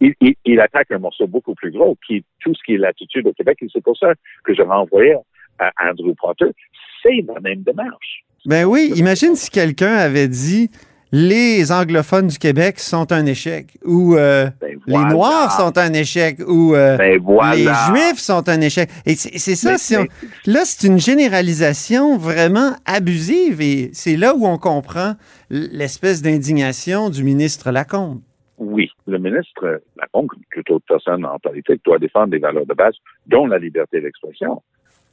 Il, 0.00 0.14
il, 0.20 0.34
il 0.44 0.60
attaque 0.60 0.90
un 0.92 0.98
morceau 0.98 1.26
beaucoup 1.26 1.54
plus 1.54 1.70
gros, 1.70 1.96
qui 2.06 2.16
est 2.16 2.24
tout 2.40 2.54
ce 2.54 2.62
qui 2.64 2.74
est 2.74 2.78
l'attitude 2.78 3.26
au 3.26 3.32
Québec, 3.32 3.58
et 3.62 3.66
c'est 3.72 3.82
pour 3.82 3.96
ça 3.96 4.12
que 4.44 4.54
je 4.54 4.62
renvoyais 4.62 5.16
à 5.60 5.70
Andrew 5.90 6.14
Potter. 6.20 6.50
C'est 7.02 7.24
la 7.32 7.40
même 7.40 7.62
démarche. 7.62 8.24
Ben 8.46 8.64
oui, 8.64 8.92
imagine 8.96 9.36
si 9.36 9.50
quelqu'un 9.50 9.94
avait 9.96 10.28
dit 10.28 10.70
les 11.12 11.72
anglophones 11.72 12.28
du 12.28 12.38
Québec 12.38 12.78
sont 12.78 13.10
un 13.12 13.26
échec 13.26 13.76
ou 13.84 14.14
euh, 14.14 14.48
Ben 14.60 14.78
les. 14.86 14.96
Noirs 15.12 15.50
sont 15.52 15.76
un 15.76 15.92
échec 15.92 16.38
ou 16.46 16.74
euh, 16.74 16.96
Ben 16.96 17.20
voilà. 17.20 17.56
les 17.56 17.64
Juifs 18.00 18.18
sont 18.20 18.48
un 18.48 18.60
échec. 18.60 18.88
Et 19.04 19.16
c'est 19.16 19.56
ça, 19.56 19.72
Mais- 19.72 19.78
si 19.78 19.96
on- 19.96 20.02
mais- 20.02 20.08
là, 20.52 20.60
c'est 20.64 20.86
une 20.86 21.00
généralisation 21.00 22.16
vraiment 22.16 22.72
abusive 22.86 23.60
et 23.60 23.90
c'est 23.92 24.16
là 24.16 24.34
où 24.36 24.46
on 24.46 24.56
comprend 24.56 25.14
l'espèce 25.50 26.22
d'indignation 26.22 27.10
du 27.10 27.24
ministre 27.24 27.70
Lacombe. 27.72 28.20
Oui, 28.58 28.90
le 29.06 29.18
ministre 29.18 29.80
Lacombe, 29.98 30.28
comme 30.28 30.42
toute 30.52 30.70
autre 30.70 30.84
personne 30.86 31.24
en 31.24 31.38
politique, 31.38 31.80
doit 31.84 31.98
défendre 31.98 32.28
des 32.28 32.38
valeurs 32.38 32.66
de 32.66 32.74
base, 32.74 32.94
dont 33.26 33.46
la 33.46 33.58
liberté 33.58 34.00
d'expression. 34.00 34.62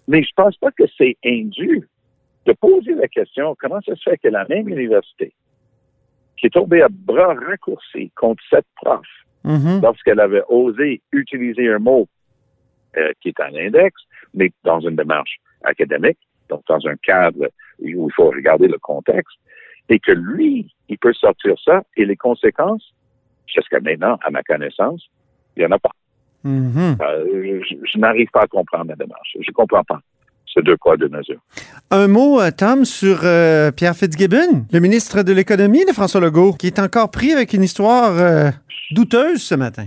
Mais 0.07 0.23
je 0.23 0.29
pense 0.35 0.55
pas 0.57 0.71
que 0.71 0.83
c'est 0.97 1.17
indu 1.25 1.87
de 2.45 2.53
poser 2.53 2.95
la 2.95 3.07
question 3.07 3.55
comment 3.59 3.81
ça 3.81 3.95
se 3.95 4.09
fait 4.09 4.17
que 4.17 4.29
la 4.29 4.45
même 4.47 4.69
université, 4.69 5.33
qui 6.37 6.47
est 6.47 6.51
tombée 6.51 6.81
à 6.81 6.87
bras 6.89 7.33
raccourcis 7.33 8.11
contre 8.15 8.43
cette 8.49 8.67
prof, 8.75 9.05
Mhm. 9.43 9.81
lorsqu'elle 9.81 10.19
avait 10.19 10.43
osé 10.49 11.01
utiliser 11.13 11.69
un 11.69 11.79
mot 11.79 12.07
euh, 12.97 13.11
qui 13.21 13.29
est 13.29 13.39
un 13.39 13.55
index, 13.55 14.01
mais 14.33 14.51
dans 14.63 14.81
une 14.81 14.95
démarche 14.95 15.37
académique, 15.63 16.19
donc 16.49 16.63
dans 16.67 16.85
un 16.87 16.95
cadre 16.97 17.49
où 17.79 18.07
il 18.09 18.13
faut 18.13 18.29
regarder 18.29 18.67
le 18.67 18.77
contexte, 18.77 19.37
et 19.89 19.99
que 19.99 20.11
lui, 20.11 20.73
il 20.89 20.97
peut 20.97 21.13
sortir 21.13 21.55
ça, 21.63 21.83
et 21.95 22.05
les 22.05 22.17
conséquences, 22.17 22.93
jusqu'à 23.47 23.79
maintenant, 23.79 24.17
à 24.21 24.31
ma 24.31 24.43
connaissance, 24.43 25.09
il 25.55 25.59
n'y 25.61 25.65
en 25.65 25.71
a 25.71 25.79
pas. 25.79 25.91
Mhm. 26.47 26.97
Euh, 27.01 27.61
je 27.69 27.75
je 27.83 27.99
n'arrive 27.99 28.29
pas 28.31 28.43
à 28.43 28.47
comprendre 28.47 28.89
la 28.89 28.95
démarche. 28.95 29.35
Je 29.35 29.49
ne 29.49 29.53
comprends 29.53 29.83
pas 29.83 29.99
ce 30.45 30.61
deux 30.61 30.77
poids, 30.77 30.95
deux 30.95 31.09
mesures. 31.09 31.41
Un 31.91 32.07
mot, 32.07 32.39
euh, 32.39 32.51
Tom, 32.57 32.85
sur 32.85 33.19
euh, 33.23 33.71
Pierre 33.71 33.95
Fitzgibbon, 33.95 34.65
le 34.71 34.79
ministre 34.79 35.23
de 35.23 35.33
l'Économie 35.33 35.85
de 35.85 35.91
François 35.91 36.21
Legault, 36.21 36.53
qui 36.53 36.67
est 36.67 36.79
encore 36.79 37.11
pris 37.11 37.33
avec 37.33 37.53
une 37.53 37.63
histoire 37.63 38.17
euh, 38.17 38.49
douteuse 38.91 39.41
ce 39.41 39.55
matin. 39.55 39.85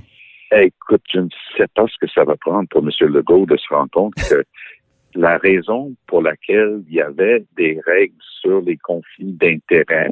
Écoute, 0.53 1.03
je 1.13 1.21
ne 1.21 1.29
sais 1.57 1.67
pas 1.75 1.87
ce 1.87 1.97
que 1.99 2.11
ça 2.13 2.25
va 2.25 2.37
prendre 2.37 2.69
pour 2.69 2.83
M. 2.83 2.91
Legault 3.09 3.47
de 3.47 3.57
se 3.57 3.75
rendre 3.75 3.91
compte 3.91 4.15
que 4.15 4.45
la 5.15 5.39
raison 5.39 5.95
pour 6.07 6.23
laquelle 6.23 6.83
il 6.89 6.95
y 6.95 7.01
avait 7.01 7.45
des 7.57 7.81
règles 7.87 8.15
sur 8.41 8.61
les 8.61 8.77
conflits 8.77 9.33
d'intérêts 9.33 10.11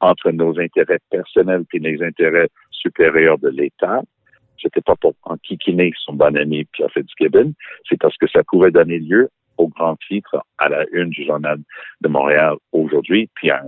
entre 0.00 0.30
nos 0.30 0.58
intérêts 0.60 1.00
personnels 1.10 1.64
et 1.72 1.78
les 1.78 2.02
intérêts 2.02 2.48
supérieurs 2.70 3.38
de 3.38 3.48
l'État, 3.48 4.02
c'était 4.60 4.80
pas 4.80 4.96
pour 4.96 5.14
enquiquiner 5.24 5.92
son 6.04 6.14
bon 6.14 6.36
ami 6.36 6.64
Pierre 6.72 6.90
Fitzgibbon, 6.92 7.52
c'est 7.88 7.98
parce 7.98 8.16
que 8.16 8.26
ça 8.32 8.40
pouvait 8.46 8.70
donner 8.70 8.98
lieu 8.98 9.28
au 9.58 9.68
grand 9.68 9.96
titre 10.06 10.36
à 10.58 10.68
la 10.68 10.84
une 10.92 11.08
du 11.08 11.24
journal 11.24 11.58
de 12.02 12.08
Montréal 12.08 12.56
aujourd'hui, 12.72 13.30
puis 13.34 13.50
un, 13.50 13.62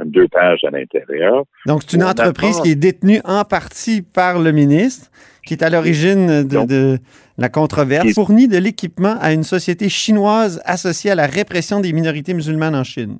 un 0.00 0.06
deux 0.06 0.26
pages 0.28 0.64
à 0.64 0.70
l'intérieur. 0.70 1.44
Donc, 1.66 1.82
c'est 1.86 1.96
une 1.96 2.04
entreprise 2.04 2.58
qui 2.62 2.70
est 2.70 2.74
détenue 2.76 3.20
en 3.24 3.44
partie 3.44 4.00
par 4.00 4.38
le 4.38 4.52
ministre, 4.52 5.10
qui 5.44 5.52
est 5.52 5.62
à 5.62 5.68
l'origine 5.68 6.44
de, 6.44 6.64
de 6.64 6.98
la 7.36 7.50
controverse, 7.50 8.06
Qui- 8.06 8.14
fournit 8.14 8.48
de 8.48 8.56
l'équipement 8.56 9.16
à 9.20 9.34
une 9.34 9.42
société 9.42 9.90
chinoise 9.90 10.62
associée 10.64 11.10
à 11.10 11.14
la 11.14 11.26
répression 11.26 11.80
des 11.80 11.92
minorités 11.92 12.32
musulmanes 12.32 12.74
en 12.74 12.84
Chine. 12.84 13.18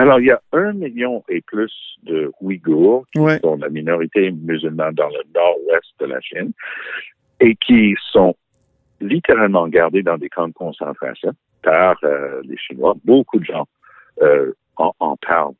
Alors, 0.00 0.18
il 0.20 0.26
y 0.26 0.30
a 0.30 0.40
un 0.52 0.72
million 0.72 1.22
et 1.28 1.40
plus 1.42 1.72
de 2.04 2.32
Ouïghours 2.40 3.04
qui 3.12 3.18
Ouais. 3.20 3.38
sont 3.40 3.56
la 3.56 3.68
minorité 3.68 4.30
musulmane 4.30 4.94
dans 4.94 5.08
le 5.08 5.22
nord-ouest 5.34 5.92
de 6.00 6.06
la 6.06 6.20
Chine 6.20 6.52
et 7.40 7.54
qui 7.56 7.94
sont 8.12 8.34
littéralement 9.00 9.68
gardés 9.68 10.02
dans 10.02 10.16
des 10.16 10.28
camps 10.30 10.48
de 10.48 10.54
concentration 10.54 11.32
par 11.62 11.96
euh, 12.04 12.40
les 12.44 12.56
Chinois. 12.56 12.94
Beaucoup 13.04 13.38
de 13.38 13.44
gens 13.44 13.66
euh, 14.22 14.52
en, 14.76 14.92
en 15.00 15.16
parlent 15.18 15.52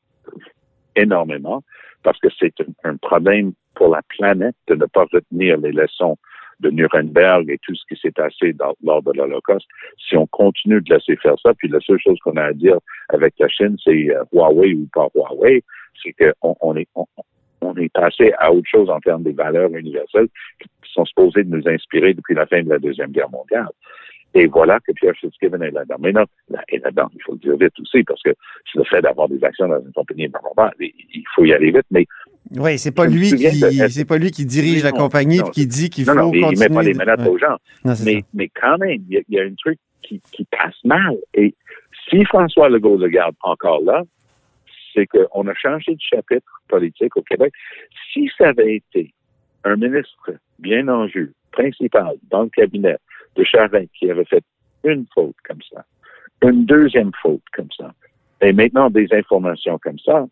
énormément 0.97 1.63
parce 2.03 2.19
que 2.19 2.29
c'est 2.39 2.55
un, 2.61 2.91
un 2.91 2.97
problème 2.97 3.53
pour 3.75 3.89
la 3.89 4.01
planète 4.17 4.57
de 4.69 4.75
ne 4.75 4.87
pas 4.87 5.05
retenir 5.13 5.59
les 5.59 5.73
leçons 5.73 6.17
de 6.61 6.71
Nuremberg 6.71 7.51
et 7.51 7.59
tout 7.59 7.75
ce 7.75 7.83
qui 7.89 8.01
s'est 8.01 8.11
passé 8.11 8.55
lors 8.83 9.03
de 9.03 9.13
l'Holocauste. 9.13 9.67
Si 10.09 10.17
on 10.17 10.27
continue 10.27 10.81
de 10.81 10.95
laisser 10.95 11.17
faire 11.17 11.35
ça, 11.43 11.55
puis 11.55 11.69
la 11.69 11.81
seule 11.81 12.01
chose 12.01 12.19
qu'on 12.21 12.37
a 12.37 12.45
à 12.45 12.53
dire 12.53 12.79
avec 13.09 13.35
la 13.39 13.49
Chine, 13.49 13.77
c'est 13.83 14.11
euh, 14.11 14.25
Huawei 14.33 14.75
ou 14.75 14.87
pas 14.93 15.09
Huawei, 15.15 15.63
c'est 16.03 16.13
qu'on 16.13 16.57
on 16.61 16.77
est, 16.77 16.89
on 17.61 17.77
est 17.77 17.93
passé 17.93 18.33
à 18.39 18.53
autre 18.53 18.69
chose 18.71 18.91
en 18.91 19.01
termes 19.01 19.23
des 19.23 19.33
valeurs 19.33 19.75
universelles 19.75 20.29
qui 20.61 20.93
sont 20.93 21.05
supposées 21.05 21.45
de 21.45 21.57
nous 21.57 21.69
inspirer 21.69 22.15
depuis 22.15 22.35
la 22.35 22.47
fin 22.47 22.63
de 22.63 22.71
la 22.71 22.79
Deuxième 22.79 23.11
Guerre 23.11 23.31
mondiale. 23.31 23.69
Et 24.35 24.47
voilà 24.47 24.79
que 24.81 24.93
Pierre 24.93 25.15
Fitzgibbon 25.17 25.61
est 25.61 25.71
là-dedans. 25.73 25.97
Mais 25.99 26.13
non, 26.13 26.25
là, 26.51 26.63
est 26.69 26.79
là-dedans, 26.85 27.11
il 27.15 27.23
faut 27.23 27.33
le 27.33 27.39
dire 27.39 27.57
vite 27.57 27.79
aussi, 27.81 28.05
parce 28.05 28.23
que 28.23 28.31
c'est 28.71 28.79
le 28.79 28.85
fait 28.85 29.03
d'avoir 29.03 29.29
des 29.29 29.43
actions 29.43 29.67
dans 29.69 29.81
une 29.81 29.93
compagnie, 29.93 30.29
blablabla, 30.29 30.73
il 30.79 31.25
faut 31.35 31.45
y 31.45 31.53
aller 31.53 31.73
vite, 31.73 31.87
mais 31.91 32.07
Oui, 32.57 32.79
c'est 32.79 32.95
pas 32.95 33.07
lui 33.07 33.29
qui 33.35 33.45
de- 33.45 33.89
c'est 33.89 34.05
pas 34.05 34.19
lui 34.19 34.31
qui 34.31 34.45
dirige 34.47 34.85
la 34.85 34.93
compagnie 34.93 35.39
non, 35.39 35.47
et 35.49 35.51
qui 35.51 35.67
dit 35.67 35.91
qu'il 35.91 36.07
non, 36.07 36.13
faut 36.13 36.19
non, 36.21 36.33
il 36.35 36.41
continuer. 36.43 36.69
met 36.69 36.75
pas 36.75 36.83
les 36.83 36.95
menaces 36.95 37.27
aux 37.27 37.39
gens. 37.39 37.57
Mais, 37.85 37.95
ça. 37.97 38.05
mais 38.35 38.49
quand 38.49 38.79
même, 38.79 39.01
il 39.11 39.23
y, 39.29 39.35
y 39.35 39.41
a 39.41 39.43
un 39.43 39.55
truc 39.59 39.79
qui, 40.03 40.21
qui 40.33 40.45
passe 40.45 40.77
mal. 40.85 41.17
Et 41.35 41.55
si 42.09 42.25
François 42.25 42.69
Legault 42.69 42.99
le 42.99 43.09
garde 43.09 43.35
encore 43.43 43.83
là, 43.83 44.03
c'est 44.95 45.07
qu'on 45.07 45.47
a 45.49 45.55
changé 45.55 45.93
de 45.95 46.01
chapitre 46.01 46.63
politique 46.69 47.17
au 47.17 47.23
Québec. 47.23 47.53
Si 48.13 48.31
ça 48.39 48.49
avait 48.49 48.77
été 48.77 49.13
un 49.65 49.77
ministre 49.77 50.33
bien 50.59 50.87
en 50.89 51.07
jus, 51.09 51.33
principal, 51.53 52.15
dans 52.31 52.43
le 52.45 52.49
cabinet 52.49 52.97
de 53.37 53.45
Charest, 53.45 53.91
qui 53.99 54.11
avait 54.11 54.25
fait 54.25 54.43
une 54.85 55.07
faute 55.15 55.37
comme 55.47 55.61
ça, 55.73 55.85
une 56.43 56.65
deuxième 56.65 57.11
faute 57.23 57.43
comme 57.53 57.69
ça, 57.77 57.93
et 58.41 58.53
maintenant 58.53 58.91
des 58.91 59.07
informations 59.13 59.79
comme 59.79 59.99
ça, 59.99 60.27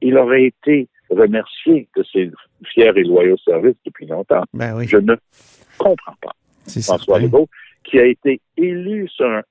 il 0.00 0.16
aurait 0.18 0.44
été 0.44 0.88
remercié 1.10 1.88
de 1.96 2.02
ses 2.12 2.30
fiers 2.64 2.92
et 2.96 3.04
loyaux 3.04 3.36
services 3.38 3.76
depuis 3.86 4.06
longtemps. 4.06 4.42
Ben 4.54 4.74
oui, 4.76 4.86
Je 4.88 4.96
ne 4.96 5.14
comprends 5.78 6.14
pas. 6.20 6.32
François 6.66 6.98
certain. 6.98 7.18
Legault, 7.20 7.48
qui 7.84 7.98
a 7.98 8.06
été 8.06 8.40
élu 8.56 9.08
sur 9.08 9.26
un- 9.26 9.42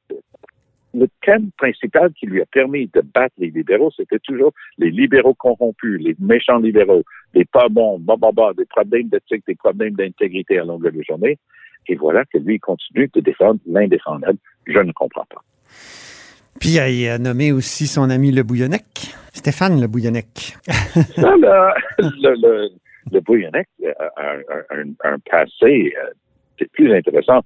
le 0.94 1.08
thème 1.26 1.52
principal 1.58 2.12
qui 2.14 2.26
lui 2.26 2.42
a 2.42 2.46
permis 2.46 2.88
de 2.88 3.02
battre 3.02 3.36
les 3.38 3.50
libéraux, 3.50 3.92
c'était 3.96 4.20
toujours 4.20 4.52
les 4.78 4.90
libéraux 4.92 5.34
corrompus, 5.34 6.02
les 6.02 6.16
méchants 6.20 6.58
libéraux, 6.60 7.04
les 7.34 7.46
pas 7.46 7.70
bons, 7.70 7.98
bah, 8.00 8.16
bah, 8.18 8.32
bah, 8.34 8.52
des 8.58 8.66
problèmes 8.66 9.08
d'éthique, 9.08 9.44
des 9.48 9.56
problèmes 9.56 9.94
d'intégrité 9.94 10.60
à 10.60 10.66
longueur 10.66 10.92
de 10.92 11.02
journée. 11.08 11.38
Et 11.88 11.96
voilà 11.96 12.24
que 12.26 12.38
lui 12.38 12.56
il 12.56 12.60
continue 12.60 13.10
de 13.14 13.20
défendre 13.22 13.60
l'indéfendable. 13.68 14.38
Je 14.68 14.80
ne 14.80 14.92
comprends 14.92 15.26
pas. 15.26 15.42
Puis 16.60 16.80
euh, 16.80 16.90
il 16.90 17.08
a 17.10 17.18
nommé 17.18 17.52
aussi 17.52 17.88
son 17.88 18.10
ami 18.10 18.32
Le 18.32 18.44
Bouillonnec, 18.44 18.84
Stéphane 19.34 19.80
Le 19.82 19.88
Bouillonnec. 19.88 20.58
Ça, 21.16 21.36
là, 21.38 21.74
le, 21.98 22.36
le, 22.42 22.70
le 23.12 23.20
Bouillonnec 23.22 23.68
a 24.00 24.12
un, 24.70 24.84
un- 25.04 25.20
passé 25.30 25.94
euh, 25.98 26.10
c'est 26.60 26.72
plus 26.74 26.94
intéressant, 26.94 27.42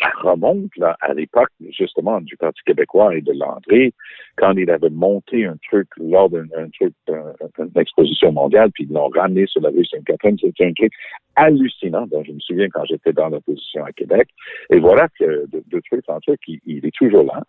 ça 0.00 0.08
remonte 0.22 0.74
là, 0.78 0.96
à 1.00 1.12
l'époque 1.12 1.50
justement 1.78 2.20
du 2.22 2.36
Parti 2.38 2.60
québécois 2.64 3.14
et 3.14 3.20
de 3.20 3.32
Landry, 3.32 3.92
quand 4.36 4.52
il 4.56 4.70
avait 4.70 4.90
monté 4.90 5.46
un 5.46 5.56
truc 5.68 5.88
lors 5.96 6.30
d'un 6.30 6.46
truc, 6.78 6.92
d'une 7.06 7.70
exposition 7.80 8.32
mondiale, 8.32 8.70
puis 8.72 8.84
ils 8.84 8.92
l'ont 8.92 9.08
ramené 9.08 9.46
sur 9.46 9.62
la 9.62 9.70
rue 9.70 9.84
Sainte-Catherine. 9.84 10.36
C'était 10.40 10.66
un 10.66 10.72
truc 10.72 10.92
hallucinant. 11.36 12.06
dont 12.06 12.22
je 12.24 12.32
me 12.32 12.40
souviens 12.40 12.68
quand 12.68 12.84
j'étais 12.84 13.12
dans 13.12 13.28
l'opposition 13.28 13.84
à 13.84 13.92
Québec. 13.92 14.28
Et 14.70 14.78
voilà 14.78 15.08
que 15.18 15.46
de, 15.46 15.62
de 15.66 15.80
truc 15.80 16.04
en 16.08 16.20
truc, 16.20 16.40
il, 16.48 16.60
il 16.66 16.86
est 16.86 16.94
toujours 16.94 17.24
là. 17.24 17.42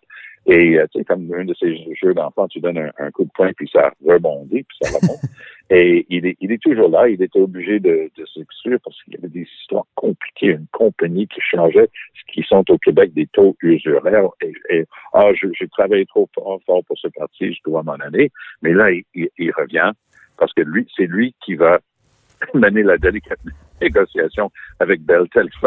Et 0.46 0.78
euh, 0.78 0.86
tu 0.90 0.98
sais, 0.98 1.04
comme 1.04 1.30
un 1.34 1.44
de 1.44 1.54
ces 1.54 1.76
jeux 2.00 2.14
d'enfants, 2.14 2.48
tu 2.48 2.60
donnes 2.60 2.78
un, 2.78 2.90
un, 2.98 3.10
coup 3.10 3.24
de 3.24 3.30
poing, 3.34 3.52
puis 3.54 3.68
ça 3.70 3.92
rebondit, 4.06 4.62
puis 4.62 4.78
ça 4.80 4.98
remonte. 4.98 5.20
Et 5.70 6.06
il 6.08 6.24
est, 6.24 6.38
il 6.40 6.50
est 6.50 6.62
toujours 6.62 6.88
là. 6.88 7.06
Il 7.08 7.22
était 7.22 7.38
obligé 7.38 7.78
de, 7.78 8.10
de 8.16 8.24
s'exclure 8.32 8.78
parce 8.82 8.96
qu'il 9.02 9.12
y 9.12 9.16
avait 9.18 9.28
des 9.28 9.46
histoires 9.60 9.84
compliquées, 9.96 10.52
une 10.52 10.66
compagnie 10.72 11.26
qui 11.26 11.40
changeait, 11.42 11.90
qui 12.32 12.42
sont 12.42 12.64
au 12.70 12.78
Québec 12.78 13.12
des 13.12 13.26
taux 13.26 13.54
usuraires. 13.60 14.30
Et, 14.40 14.52
et 14.70 14.84
ah, 15.12 15.30
j'ai 15.34 15.68
travaillé 15.68 16.06
trop 16.06 16.26
fort, 16.34 16.58
fort, 16.78 16.84
pour 16.86 16.98
ce 16.98 17.08
parti, 17.08 17.52
je 17.52 17.60
dois 17.64 17.82
m'en 17.82 17.94
aller. 17.94 18.30
Mais 18.62 18.72
là, 18.72 18.90
il, 18.90 19.04
il, 19.14 19.28
il 19.38 19.52
revient 19.52 19.92
parce 20.38 20.52
que 20.52 20.62
lui, 20.62 20.88
c'est 20.96 21.06
lui 21.06 21.34
qui 21.44 21.54
va 21.54 21.78
mener 22.54 22.82
la 22.82 22.98
délicate 22.98 23.40
négociation 23.80 24.50
avec 24.80 25.02
Bell, 25.02 25.26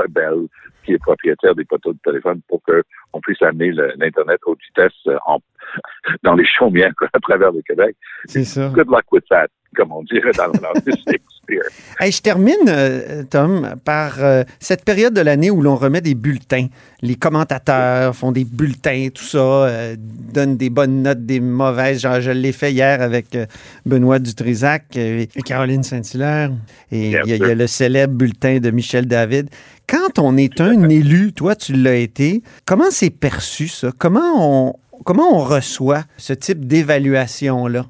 Bell, 0.10 0.48
qui 0.84 0.94
est 0.94 1.00
propriétaire 1.00 1.56
des 1.56 1.66
poteaux 1.66 1.94
de 1.94 2.00
téléphone, 2.04 2.42
pour 2.48 2.62
qu'on 2.64 3.22
puisse 3.22 3.42
amener 3.42 3.72
l'Internet 3.72 4.40
haute 4.46 4.60
vitesse 4.68 5.16
en, 5.26 5.40
dans 6.24 6.36
les 6.36 6.46
chaumières 6.46 6.94
à 7.14 7.20
travers 7.20 7.52
le 7.52 7.62
Québec. 7.62 7.96
C'est 8.26 8.44
ça. 8.44 8.70
Good 8.74 8.90
luck 8.90 9.06
with 9.12 9.26
that, 9.30 9.48
comme 9.76 9.92
on 9.92 10.04
dirait 10.04 10.32
dans 10.38 10.48
le 10.48 10.92
Shakespeare. 10.92 11.64
Hey, 12.00 12.12
je 12.12 12.22
termine, 12.22 12.56
euh, 12.68 13.24
Tom, 13.30 13.76
par 13.84 14.16
euh, 14.20 14.44
cette 14.60 14.84
période 14.84 15.14
de 15.14 15.22
l'année 15.22 15.52
où 15.52 15.62
l'on 15.62 15.76
remet 15.76 16.02
des 16.02 16.16
bulletins. 16.16 16.68
Les 17.02 17.16
commentateurs 17.16 18.16
font 18.16 18.32
des 18.32 18.44
bulletins, 18.44 19.10
tout 19.14 19.24
ça, 19.24 19.38
euh, 19.40 19.96
donnent 19.98 20.58
des 20.58 20.70
bonnes 20.70 21.02
notes, 21.04 21.26
des 21.26 21.40
mauvaises. 21.40 22.02
Genre, 22.02 22.22
je 22.22 22.32
l'ai 22.32 22.52
fait 22.52 22.72
hier 22.72 23.02
avec 23.02 23.36
euh, 23.36 23.46
Benoît 23.86 24.20
Dutrisac 24.20 24.96
et 24.96 25.28
Caroline 25.46 25.84
Saint-Hilaire. 25.84 26.52
Et 26.92 27.12
il 27.12 27.22
y, 27.26 27.38
y, 27.38 27.44
a 27.44 27.56
le 27.56 27.68
célèbre 27.68 28.14
bulletin 28.14 28.60
de 28.60 28.72
Michel 28.72 29.06
David. 29.06 29.50
Quand 29.88 30.20
on 30.20 30.38
est 30.38 30.62
un 30.62 30.88
élu, 30.90 31.34
toi, 31.34 31.56
tu 31.56 31.74
l'as 31.74 31.96
été, 31.96 32.44
comment 32.66 32.92
c'est 32.92 33.10
perçu, 33.10 33.68
ça? 33.68 33.92
Comment 33.98 34.70
on, 34.70 34.76
comment 35.04 35.36
on 35.36 35.44
reçoit 35.44 36.04
ce 36.18 36.34
type 36.34 36.66
d'évaluation-là? 36.66 37.86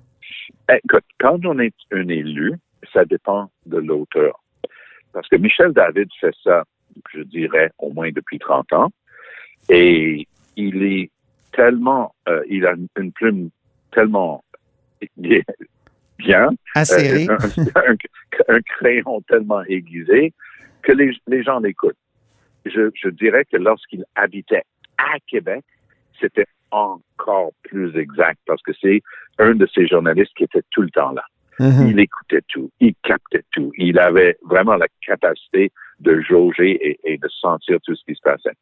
Écoute, 0.69 1.03
quand 1.19 1.45
on 1.45 1.59
est 1.59 1.75
un 1.91 2.07
élu, 2.07 2.53
ça 2.93 3.05
dépend 3.05 3.49
de 3.65 3.77
l'auteur. 3.77 4.41
Parce 5.13 5.27
que 5.27 5.35
Michel 5.35 5.73
David 5.73 6.09
fait 6.19 6.33
ça, 6.43 6.63
je 7.13 7.21
dirais, 7.21 7.71
au 7.79 7.91
moins 7.91 8.11
depuis 8.11 8.39
30 8.39 8.71
ans. 8.73 8.91
Et 9.69 10.27
il 10.55 10.83
est 10.83 11.11
tellement, 11.51 12.15
euh, 12.29 12.43
il 12.49 12.65
a 12.65 12.73
une 12.97 13.11
plume 13.11 13.49
tellement 13.91 14.43
bien, 15.17 16.49
euh, 16.77 17.27
un, 17.27 17.37
un, 17.75 17.95
un, 18.47 18.61
crayon 18.61 19.21
tellement 19.27 19.63
aiguisé 19.63 20.33
que 20.83 20.91
les, 20.91 21.11
les 21.27 21.43
gens 21.43 21.59
l'écoutent. 21.59 21.97
Je, 22.65 22.91
je 22.93 23.09
dirais 23.09 23.45
que 23.45 23.57
lorsqu'il 23.57 24.05
habitait 24.15 24.63
à 24.97 25.17
Québec, 25.27 25.63
c'était 26.19 26.45
encore 26.71 27.51
plus 27.63 27.95
exact 27.97 28.39
parce 28.45 28.61
que 28.61 28.71
c'est 28.81 29.01
un 29.37 29.55
de 29.55 29.67
ces 29.73 29.87
journalistes 29.87 30.33
qui 30.35 30.43
était 30.43 30.63
tout 30.71 30.81
le 30.81 30.89
temps 30.89 31.11
là. 31.11 31.23
Mm-hmm. 31.59 31.89
Il 31.89 31.99
écoutait 31.99 32.41
tout, 32.47 32.71
il 32.79 32.95
captait 33.03 33.43
tout. 33.51 33.71
Il 33.77 33.99
avait 33.99 34.37
vraiment 34.49 34.75
la 34.75 34.87
capacité 35.05 35.71
de 35.99 36.19
jauger 36.21 36.71
et, 36.71 36.99
et, 37.03 37.17
de 37.17 37.27
sentir 37.27 37.77
tout 37.83 37.95
ce 37.95 38.03
qui 38.05 38.15
se 38.15 38.21
passait. 38.21 38.55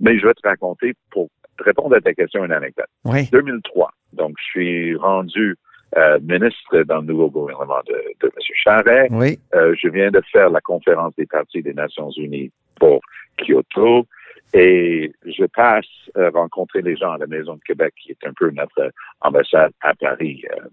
Mais 0.00 0.18
je 0.18 0.26
vais 0.26 0.34
te 0.34 0.46
raconter, 0.46 0.94
pour 1.10 1.28
répondre 1.60 1.94
à 1.94 2.00
ta 2.00 2.12
question, 2.12 2.44
une 2.44 2.52
anecdote. 2.52 2.86
Oui. 3.04 3.28
2003, 3.30 3.90
donc 4.14 4.34
je 4.38 4.44
suis 4.44 4.96
rendu 4.96 5.56
euh, 5.96 6.18
ministre 6.22 6.82
dans 6.84 6.98
le 7.00 7.06
nouveau 7.06 7.30
gouvernement 7.30 7.80
de, 7.86 7.92
de 8.20 8.26
M. 8.26 8.42
Charret. 8.54 9.08
Oui. 9.10 9.38
Euh, 9.54 9.74
je 9.78 9.88
viens 9.88 10.10
de 10.10 10.22
faire 10.32 10.48
la 10.48 10.60
conférence 10.62 11.14
des 11.16 11.26
partis 11.26 11.62
des 11.62 11.74
Nations 11.74 12.10
Unies 12.16 12.50
pour 12.80 13.00
Kyoto. 13.38 14.06
Et 14.54 15.12
je 15.24 15.44
passe 15.46 15.86
euh, 16.16 16.30
rencontrer 16.30 16.82
les 16.82 16.96
gens 16.96 17.12
à 17.12 17.18
la 17.18 17.26
Maison 17.26 17.54
de 17.54 17.60
Québec, 17.60 17.94
qui 17.96 18.10
est 18.10 18.26
un 18.26 18.32
peu 18.34 18.50
notre 18.50 18.92
ambassade 19.20 19.72
à 19.80 19.94
Paris. 19.94 20.44
Euh, 20.52 20.68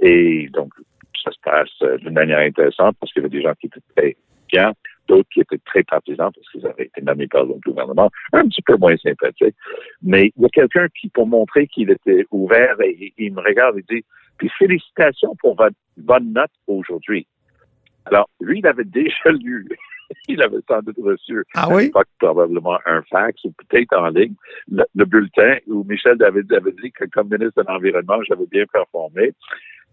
et 0.00 0.48
donc, 0.52 0.72
ça 1.22 1.30
se 1.30 1.38
passe 1.42 1.70
euh, 1.82 1.98
d'une 1.98 2.14
manière 2.14 2.40
intéressante 2.40 2.96
parce 2.98 3.12
qu'il 3.12 3.22
y 3.22 3.26
avait 3.26 3.36
des 3.36 3.42
gens 3.42 3.54
qui 3.60 3.66
étaient 3.66 3.80
très 3.94 4.16
bien, 4.48 4.72
d'autres 5.06 5.28
qui 5.32 5.40
étaient 5.40 5.60
très 5.64 5.84
partisans 5.84 6.30
parce 6.34 6.50
qu'ils 6.50 6.66
avaient 6.66 6.86
été 6.86 7.00
nommés 7.00 7.28
par 7.28 7.44
le 7.44 7.54
gouvernement, 7.64 8.10
un 8.32 8.48
petit 8.48 8.62
peu 8.62 8.76
moins 8.76 8.96
sympathiques. 8.96 9.56
Mais 10.02 10.32
il 10.36 10.42
y 10.42 10.46
a 10.46 10.48
quelqu'un 10.48 10.88
qui, 10.98 11.08
pour 11.08 11.28
montrer 11.28 11.68
qu'il 11.68 11.90
était 11.90 12.26
ouvert, 12.32 12.80
et, 12.80 13.12
il 13.18 13.32
me 13.34 13.40
regarde 13.40 13.78
et 13.78 13.84
dit, 13.88 14.04
puis 14.38 14.50
félicitations 14.58 15.36
pour 15.36 15.54
votre 15.54 15.76
bonne 15.96 16.32
note 16.32 16.50
aujourd'hui. 16.66 17.26
Alors, 18.06 18.28
lui, 18.40 18.58
il 18.58 18.66
avait 18.66 18.84
déjà 18.84 19.30
lu 19.30 19.68
il 20.28 20.42
avait 20.42 20.58
sans 20.68 20.80
doute 20.80 20.96
reçu 21.02 21.44
ah 21.54 21.64
à 21.64 21.74
oui? 21.74 21.84
l'époque 21.84 22.08
probablement 22.18 22.78
un 22.86 23.02
fax 23.02 23.42
ou 23.44 23.52
peut-être 23.52 23.96
en 23.96 24.08
ligne 24.08 24.34
le, 24.70 24.84
le, 24.94 25.04
bulletin 25.04 25.56
où 25.66 25.84
Michel 25.84 26.16
David 26.18 26.52
avait 26.52 26.72
dit 26.82 26.92
que 26.92 27.04
comme 27.06 27.28
ministre 27.30 27.62
de 27.62 27.68
l'Environnement, 27.68 28.22
j'avais 28.28 28.46
bien 28.46 28.64
performé. 28.72 29.32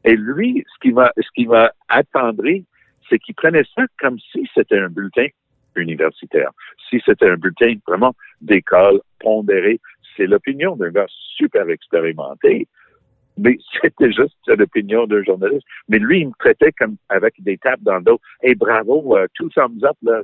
Et 0.06 0.16
lui, 0.16 0.66
ce 0.74 0.80
qui 0.82 0.94
m'a 0.94 1.12
ce 1.18 1.28
qui 1.36 1.48
m'a 1.48 1.72
attendri, 1.90 2.66
c'est 3.10 3.20
qu'il 3.20 3.36
prenait 3.36 3.66
ça 3.76 3.84
comme 4.00 4.18
si 4.32 4.48
c'était 4.54 4.80
un 4.80 4.90
bulletin 4.90 5.28
universitaire, 5.76 6.52
si 6.90 7.02
c'était 7.06 7.30
un 7.30 7.38
bulletin 7.38 7.76
vraiment 7.88 8.14
d'école 8.42 9.02
pondéré. 9.20 9.80
C'est 10.16 10.28
l'opinion 10.28 10.76
d'un 10.76 10.92
gars 10.92 11.08
super 11.08 11.70
expérimenté 11.70 12.68
mais 13.40 13.58
c'était 13.82 14.12
juste 14.12 14.36
l'opinion 14.48 15.08
d'un 15.08 15.24
journaliste. 15.24 15.66
Mais 15.88 16.00
lui, 16.00 16.22
il 16.22 16.28
me 16.28 16.34
traitait 16.40 16.72
comme 16.74 16.98
avec 17.10 17.34
des 17.40 17.58
tapes 17.58 17.82
dans 17.82 17.98
le 17.98 18.04
dos. 18.04 18.20
Hey, 18.42 18.56
bravo, 18.56 19.18
uh, 19.18 19.28
two 19.36 19.50
thumbs 19.50 19.84
up, 19.84 19.98
là. 20.04 20.22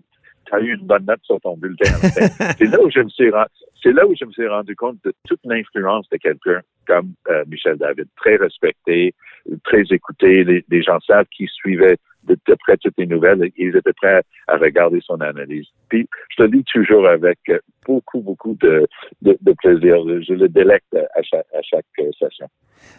T'as 0.48 0.60
eu 0.60 0.76
une 0.76 0.86
bonne 0.86 1.06
note 1.06 1.22
sur 1.24 1.42
ton 1.42 1.58
bulletin. 1.58 1.90
c'est 2.04 2.66
là 2.66 2.80
où 2.80 2.90
je 2.92 3.00
me 3.00 3.10
suis 3.10 3.32
rendu, 3.32 3.50
c'est 3.82 3.92
là 3.92 4.06
où 4.06 4.14
je 4.16 4.26
me 4.26 4.32
suis 4.32 4.48
rendu 4.48 4.76
compte 4.76 4.98
de 5.04 5.12
toute 5.28 5.40
l'influence 5.44 6.08
de 6.10 6.18
quelqu'un 6.18 6.62
comme 6.88 7.14
euh, 7.30 7.44
Michel 7.48 7.78
David, 7.78 8.06
très 8.16 8.36
respecté, 8.36 9.16
très 9.64 9.82
écouté. 9.90 10.44
Les, 10.44 10.64
les 10.70 10.84
gens 10.84 11.00
savent 11.00 11.26
qui 11.36 11.48
suivaient 11.48 11.98
de, 12.28 12.38
de, 12.48 12.56
près 12.60 12.78
toutes 12.78 12.96
les 12.98 13.06
nouvelles. 13.06 13.50
Ils 13.58 13.76
étaient 13.76 13.94
prêts 13.94 14.22
à 14.48 14.58
regarder 14.58 15.00
son 15.06 15.20
analyse. 15.22 15.68
Puis, 15.90 16.08
je 16.30 16.44
te 16.44 16.50
dis 16.50 16.64
toujours 16.72 17.08
avec 17.08 17.40
beaucoup, 17.86 18.22
beaucoup 18.22 18.58
de, 18.62 18.88
de, 19.22 19.38
de 19.42 19.54
plaisir. 19.54 19.98
Je 20.28 20.34
le 20.34 20.50
délecte 20.50 20.94
à 20.94 21.22
chaque, 21.22 21.46
à 21.54 21.62
chaque 21.62 21.86
session. 22.20 22.48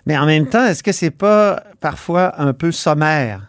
Mais 0.07 0.17
en 0.17 0.27
même 0.27 0.49
temps, 0.49 0.65
est-ce 0.67 0.83
que 0.83 0.93
c'est 0.93 1.17
pas 1.17 1.63
parfois 1.81 2.41
un 2.41 2.53
peu 2.53 2.73
sommaire? 2.73 3.49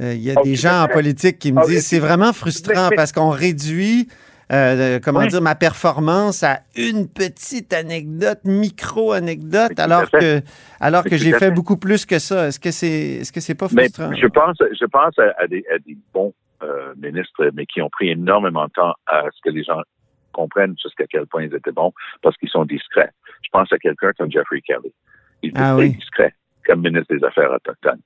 Il 0.00 0.06
euh, 0.06 0.14
y 0.14 0.30
a 0.30 0.38
okay. 0.38 0.50
des 0.50 0.56
gens 0.56 0.84
en 0.84 0.88
politique 0.88 1.38
qui 1.38 1.52
me 1.52 1.66
disent 1.66 1.86
c'est 1.86 1.98
vraiment 1.98 2.32
frustrant 2.32 2.90
parce 2.94 3.10
qu'on 3.10 3.30
réduit 3.30 4.08
euh, 4.50 4.98
comment 5.02 5.20
oui. 5.20 5.28
dire, 5.28 5.42
ma 5.42 5.54
performance 5.54 6.42
à 6.42 6.60
une 6.74 7.08
petite 7.08 7.72
anecdote, 7.74 8.40
micro-anecdote, 8.44 9.78
alors 9.78 10.10
que, 10.10 10.40
alors 10.80 11.04
que 11.04 11.16
j'ai 11.16 11.32
fait, 11.32 11.38
fait 11.38 11.50
beaucoup 11.50 11.76
plus 11.76 12.06
que 12.06 12.18
ça. 12.18 12.48
Est-ce 12.48 12.58
que 12.58 12.70
c'est, 12.70 13.18
est-ce 13.20 13.32
que 13.32 13.40
c'est 13.40 13.54
pas 13.54 13.68
frustrant? 13.68 14.08
Mais 14.08 14.16
je 14.16 14.26
pense, 14.26 14.56
je 14.58 14.86
pense 14.86 15.18
à, 15.18 15.34
à, 15.38 15.46
des, 15.46 15.64
à 15.70 15.78
des, 15.78 15.96
bons 16.14 16.32
euh, 16.62 16.94
ministres, 16.96 17.50
mais 17.54 17.66
qui 17.66 17.82
ont 17.82 17.90
pris 17.90 18.08
énormément 18.08 18.64
de 18.66 18.72
temps 18.72 18.94
à 19.06 19.24
ce 19.34 19.40
que 19.44 19.54
les 19.54 19.64
gens 19.64 19.82
comprennent 20.32 20.76
jusqu'à 20.82 21.04
quel 21.06 21.26
point 21.26 21.42
ils 21.42 21.54
étaient 21.54 21.72
bons, 21.72 21.92
parce 22.22 22.36
qu'ils 22.38 22.48
sont 22.48 22.64
discrets. 22.64 23.10
Je 23.42 23.48
pense 23.52 23.70
à 23.72 23.78
quelqu'un 23.78 24.12
comme 24.16 24.30
Jeffrey 24.30 24.62
Kelly. 24.62 24.92
Il 25.42 25.50
était 25.50 25.60
ah, 25.60 25.74
très 25.74 25.82
oui. 25.82 25.90
discret 25.90 26.34
comme 26.64 26.80
ministre 26.80 27.14
des 27.14 27.24
Affaires 27.24 27.50
autochtones. 27.52 28.00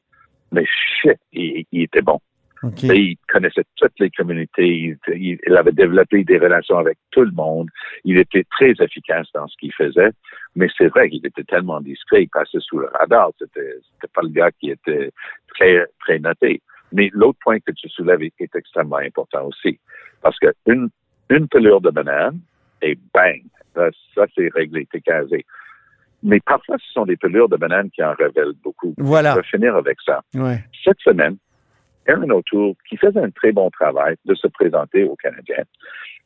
Mais 0.50 0.64
shit, 1.02 1.18
il, 1.33 1.64
il 1.70 1.83
était 1.83 2.02
bon. 2.02 2.20
Okay. 2.62 2.87
Il 2.87 3.16
connaissait 3.29 3.64
toutes 3.77 3.98
les 3.98 4.11
communautés. 4.11 4.96
Il, 5.09 5.38
il, 5.46 5.57
avait 5.57 5.72
développé 5.72 6.22
des 6.22 6.38
relations 6.38 6.79
avec 6.79 6.96
tout 7.11 7.22
le 7.22 7.33
monde. 7.33 7.68
Il 8.05 8.18
était 8.18 8.44
très 8.51 8.72
efficace 8.79 9.27
dans 9.35 9.48
ce 9.48 9.57
qu'il 9.59 9.72
faisait. 9.72 10.11
Mais 10.55 10.68
c'est 10.79 10.88
vrai 10.88 11.11
qu'il 11.11 11.27
était 11.27 11.42
tellement 11.44 11.81
discret. 11.81 12.22
Il 12.22 12.29
passait 12.29 12.61
sous 12.61 12.79
le 12.79 12.87
radar. 12.87 13.31
C'était, 13.38 13.75
c'était 13.94 14.12
pas 14.14 14.22
le 14.22 14.29
gars 14.29 14.51
qui 14.61 14.70
était 14.70 15.11
très, 15.55 15.87
très 16.01 16.18
noté. 16.20 16.62
Mais 16.92 17.11
l'autre 17.12 17.38
point 17.42 17.59
que 17.59 17.72
tu 17.72 17.88
soulèves 17.88 18.22
est, 18.22 18.35
est 18.38 18.55
extrêmement 18.55 18.98
important 18.98 19.46
aussi. 19.46 19.81
Parce 20.20 20.38
que 20.38 20.48
une, 20.66 20.88
une 21.31 21.48
pelure 21.48 21.81
de 21.81 21.90
banane 21.90 22.38
et 22.81 22.96
bang, 23.12 23.42
ça, 23.75 23.88
ça 24.14 24.27
c'est 24.35 24.51
réglé, 24.55 24.87
t'es 24.92 25.01
casé. 25.01 25.44
Mais 26.22 26.38
parfois, 26.40 26.77
ce 26.79 26.92
sont 26.92 27.05
des 27.05 27.16
pelures 27.16 27.48
de 27.48 27.57
banane 27.57 27.90
qui 27.90 28.03
en 28.03 28.14
révèlent 28.14 28.55
beaucoup. 28.62 28.94
Voilà. 28.98 29.33
Je 29.33 29.37
vais 29.37 29.46
finir 29.46 29.75
avec 29.75 29.98
ça. 30.05 30.20
Ouais. 30.35 30.62
Cette 30.85 31.01
semaine, 31.01 31.37
Aaron 32.09 32.31
O'Toole, 32.31 32.75
qui 32.88 32.97
faisait 32.97 33.21
un 33.21 33.31
très 33.31 33.53
bon 33.53 33.71
travail 33.71 34.17
de 34.25 34.35
se 34.35 34.49
présenter 34.49 35.05
aux 35.05 35.17
Canadiens, 35.17 35.65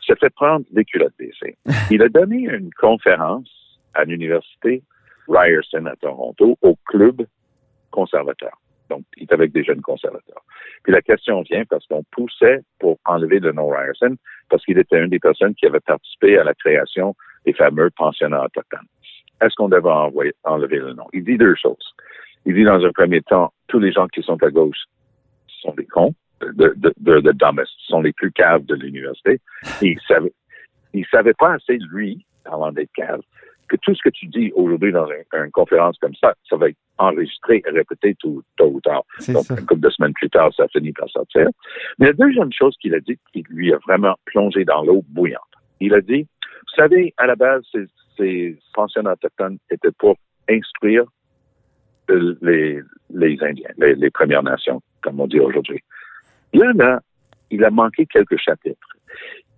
se 0.00 0.14
fait 0.14 0.30
prendre 0.30 0.64
des 0.70 0.84
culottes 0.84 1.14
baissées. 1.18 1.56
Il 1.90 2.02
a 2.02 2.08
donné 2.08 2.36
une 2.36 2.70
conférence 2.74 3.50
à 3.94 4.04
l'université 4.04 4.82
Ryerson 5.28 5.86
à 5.86 5.96
Toronto 5.96 6.56
au 6.62 6.76
club 6.86 7.26
conservateur. 7.90 8.60
Donc, 8.88 9.02
il 9.16 9.24
est 9.24 9.32
avec 9.32 9.52
des 9.52 9.64
jeunes 9.64 9.80
conservateurs. 9.80 10.44
Puis 10.84 10.92
la 10.92 11.02
question 11.02 11.42
vient 11.42 11.64
parce 11.64 11.84
qu'on 11.86 12.04
poussait 12.12 12.60
pour 12.78 12.98
enlever 13.04 13.40
le 13.40 13.50
nom 13.50 13.68
Ryerson 13.68 14.16
parce 14.48 14.64
qu'il 14.64 14.78
était 14.78 15.02
une 15.02 15.10
des 15.10 15.18
personnes 15.18 15.54
qui 15.54 15.66
avait 15.66 15.80
participé 15.80 16.38
à 16.38 16.44
la 16.44 16.54
création 16.54 17.16
des 17.44 17.52
fameux 17.52 17.90
pensionnats 17.90 18.44
autochtones. 18.44 18.86
Est-ce 19.40 19.54
qu'on 19.56 19.68
devait 19.68 19.90
envoyer, 19.90 20.34
enlever 20.44 20.78
le 20.78 20.92
nom? 20.92 21.06
Il 21.12 21.24
dit 21.24 21.36
deux 21.36 21.56
choses. 21.56 21.94
Il 22.44 22.54
dit 22.54 22.64
dans 22.64 22.84
un 22.84 22.92
premier 22.92 23.22
temps, 23.22 23.52
tous 23.66 23.80
les 23.80 23.90
gens 23.90 24.06
qui 24.06 24.22
sont 24.22 24.40
à 24.42 24.50
gauche 24.50 24.84
sont 25.60 25.74
des 25.74 25.86
cons, 25.86 26.14
de, 26.40 26.74
de, 26.76 26.92
de, 26.98 27.20
de 27.20 27.32
dumbest, 27.32 27.72
sont 27.88 28.00
les 28.00 28.12
plus 28.12 28.32
caves 28.32 28.64
de 28.64 28.74
l'université. 28.74 29.40
Il 29.82 29.98
savait, 30.06 30.32
il 30.92 31.06
savait 31.06 31.34
pas 31.34 31.54
assez, 31.54 31.78
lui, 31.90 32.24
avant 32.44 32.72
d'être 32.72 32.92
cave, 32.94 33.20
que 33.68 33.76
tout 33.76 33.94
ce 33.94 34.02
que 34.02 34.10
tu 34.10 34.26
dis 34.26 34.52
aujourd'hui 34.54 34.92
dans 34.92 35.06
une, 35.06 35.24
une, 35.44 35.50
conférence 35.50 35.98
comme 35.98 36.14
ça, 36.14 36.34
ça 36.48 36.56
va 36.56 36.68
être 36.68 36.78
enregistré 36.98 37.62
et 37.66 37.70
répété 37.70 38.14
tout, 38.14 38.42
tôt 38.56 38.70
ou 38.72 38.80
tard. 38.80 39.02
Donc, 39.28 39.44
ça. 39.44 39.54
une 39.54 39.66
couple 39.66 39.80
de 39.80 39.90
semaines 39.90 40.12
plus 40.12 40.30
tard, 40.30 40.52
ça 40.56 40.68
finit 40.68 40.92
par 40.92 41.08
sortir. 41.08 41.48
Mais 41.98 42.06
la 42.06 42.12
deuxième 42.12 42.52
chose 42.52 42.76
qu'il 42.80 42.94
a 42.94 43.00
dit, 43.00 43.18
qui 43.32 43.42
lui 43.50 43.72
a 43.72 43.78
vraiment 43.78 44.14
plongé 44.26 44.64
dans 44.64 44.82
l'eau 44.82 45.04
bouillante, 45.08 45.40
il 45.80 45.94
a 45.94 46.00
dit, 46.00 46.22
vous 46.22 46.82
savez, 46.82 47.12
à 47.16 47.26
la 47.26 47.34
base, 47.34 47.62
ces, 47.72 47.86
ces 48.16 48.58
pensionnats 48.74 49.12
autochtones 49.12 49.58
étaient 49.70 49.90
pour 49.98 50.16
instruire 50.48 51.04
les, 52.08 52.80
les 53.10 53.36
Indiens, 53.42 53.70
les, 53.78 53.94
les 53.94 54.10
Premières 54.10 54.42
Nations, 54.42 54.80
comme 55.02 55.20
on 55.20 55.26
dit 55.26 55.40
aujourd'hui. 55.40 55.82
Là, 56.52 56.72
là, 56.74 57.00
il 57.50 57.64
a 57.64 57.70
manqué 57.70 58.06
quelques 58.06 58.38
chapitres. 58.38 58.88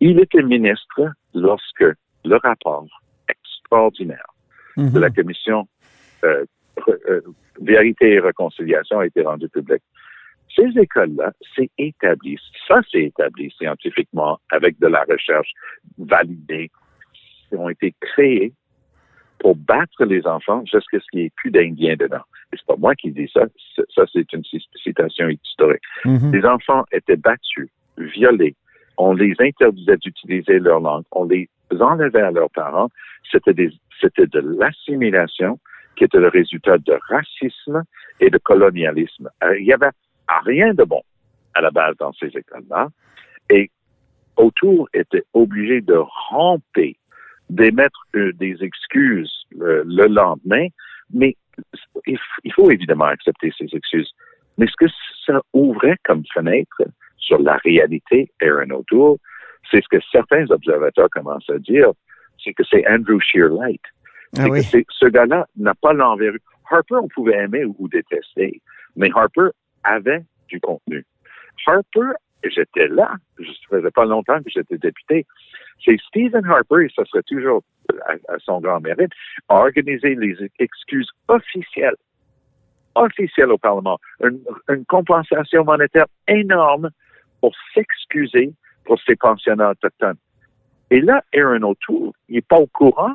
Il 0.00 0.20
était 0.20 0.42
ministre 0.42 1.10
lorsque 1.34 1.84
le 2.24 2.36
rapport 2.36 2.86
extraordinaire 3.28 4.30
mm 4.76 4.86
-hmm. 4.86 4.92
de 4.92 5.00
la 5.00 5.10
commission 5.10 5.68
euh, 6.24 6.44
euh, 6.88 7.20
Vérité 7.60 8.06
et 8.14 8.20
Réconciliation 8.20 9.00
a 9.00 9.06
été 9.06 9.22
rendu 9.22 9.48
public. 9.48 9.82
Ces 10.54 10.70
écoles-là, 10.86 11.32
c'est 11.54 11.70
établi, 11.78 12.38
ça 12.66 12.80
c'est 12.90 13.04
établi 13.12 13.50
scientifiquement 13.58 14.38
avec 14.50 14.78
de 14.78 14.88
la 14.88 15.02
recherche 15.12 15.52
validée, 15.98 16.70
qui 17.48 17.56
ont 17.56 17.68
été 17.68 17.94
créées 18.00 18.52
pour 19.40 19.54
battre 19.56 20.04
les 20.04 20.26
enfants 20.26 20.62
jusqu'à 20.64 20.98
ce 21.00 21.04
qu'il 21.10 21.20
n'y 21.20 21.26
ait 21.26 21.32
plus 21.36 21.50
d'Indiens 21.50 21.96
dedans. 21.96 22.24
Et 22.52 22.56
c'est 22.56 22.66
pas 22.66 22.76
moi 22.76 22.94
qui 22.94 23.10
dis 23.10 23.30
ça, 23.32 23.44
ça 23.94 24.04
c'est 24.12 24.32
une 24.32 24.42
citation 24.82 25.28
historique. 25.28 25.82
Mm 26.04 26.16
-hmm. 26.16 26.32
Les 26.32 26.44
enfants 26.44 26.84
étaient 26.92 27.16
battus, 27.16 27.70
violés, 27.98 28.54
on 28.98 29.14
les 29.14 29.34
interdisait 29.38 29.96
d'utiliser 29.96 30.58
leur 30.58 30.80
langue, 30.80 31.04
on 31.12 31.24
les 31.24 31.48
enlevait 31.70 32.20
à 32.20 32.32
leurs 32.32 32.50
parents. 32.50 32.90
C'était 33.30 33.54
des, 33.54 33.70
c'était 34.00 34.26
de 34.26 34.40
l'assimilation 34.58 35.58
qui 35.96 36.04
était 36.04 36.18
le 36.18 36.28
résultat 36.28 36.78
de 36.78 36.98
racisme 37.08 37.82
et 38.20 38.28
de 38.28 38.38
colonialisme. 38.38 39.30
Il 39.58 39.66
y 39.66 39.72
avait 39.72 39.90
rien 40.44 40.74
de 40.74 40.84
bon 40.84 41.02
à 41.54 41.60
la 41.60 41.70
base 41.70 41.96
dans 41.98 42.12
ces 42.14 42.26
écoles-là. 42.26 42.88
Et 43.50 43.70
autour 44.36 44.88
était 44.92 45.24
obligé 45.32 45.80
de 45.80 45.96
ramper, 46.30 46.96
d'émettre 47.50 48.00
euh, 48.14 48.32
des 48.34 48.56
excuses 48.62 49.46
euh, 49.60 49.82
le 49.86 50.06
lendemain, 50.06 50.66
mais 51.12 51.36
il, 52.06 52.18
faut 52.52 52.70
évidemment 52.70 53.06
accepter 53.06 53.52
ces 53.58 53.68
excuses. 53.72 54.10
Mais 54.58 54.66
ce 54.66 54.76
que 54.78 54.92
ça 55.26 55.40
ouvrait 55.52 55.96
comme 56.04 56.22
fenêtre 56.32 56.82
sur 57.16 57.40
la 57.40 57.56
réalité, 57.58 58.30
Aaron 58.42 58.70
O'Toole, 58.70 59.16
c'est 59.70 59.82
ce 59.82 59.88
que 59.88 60.02
certains 60.12 60.50
observateurs 60.50 61.08
commencent 61.10 61.50
à 61.50 61.58
dire, 61.58 61.90
c'est 62.42 62.52
que 62.52 62.62
c'est 62.70 62.86
Andrew 62.88 63.18
Shear 63.20 63.48
Light. 63.48 63.82
Ah 64.38 64.46
oui. 64.48 64.60
que 64.70 64.84
ce 64.90 65.06
gars-là 65.06 65.46
n'a 65.56 65.74
pas 65.74 65.92
l'envergure. 65.92 66.40
Harper, 66.70 66.96
on 66.96 67.08
pouvait 67.08 67.36
aimer 67.36 67.64
ou, 67.64 67.74
ou 67.78 67.88
détester, 67.88 68.60
mais 68.94 69.10
Harper 69.14 69.48
avait 69.84 70.22
du 70.48 70.60
contenu. 70.60 71.04
Harper, 71.66 72.12
j'étais 72.44 72.88
là, 72.88 73.14
je 73.38 73.50
faisais 73.70 73.90
pas 73.90 74.04
longtemps 74.04 74.38
que 74.42 74.50
j'étais 74.50 74.78
député. 74.78 75.26
C'est 75.84 75.96
Stephen 76.08 76.44
Harper, 76.46 76.86
et 76.86 76.92
ça 76.94 77.04
serait 77.06 77.22
toujours 77.22 77.62
à, 78.06 78.12
à 78.32 78.38
son 78.40 78.60
grand 78.60 78.80
mérite, 78.80 79.12
a 79.48 79.56
organisé 79.56 80.14
les 80.14 80.36
excuses 80.58 81.08
officielles 81.28 81.96
officielles 82.94 83.52
au 83.52 83.58
Parlement, 83.58 83.98
une, 84.22 84.40
une 84.68 84.84
compensation 84.84 85.64
monétaire 85.64 86.06
énorme 86.26 86.90
pour 87.40 87.52
s'excuser 87.74 88.52
pour 88.84 88.98
ces 89.06 89.16
pensionnats 89.16 89.70
autochtones. 89.70 90.16
Et 90.90 91.00
là, 91.00 91.22
Aaron 91.34 91.62
O'Toole, 91.62 92.12
il 92.28 92.36
n'est 92.36 92.42
pas 92.42 92.58
au 92.58 92.66
courant. 92.66 93.14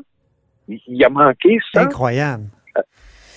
Il, 0.68 0.80
il, 0.88 1.04
a 1.04 1.10
manqué 1.10 1.60
ça. 1.74 1.82
Incroyable. 1.82 2.46
Euh, 2.78 2.82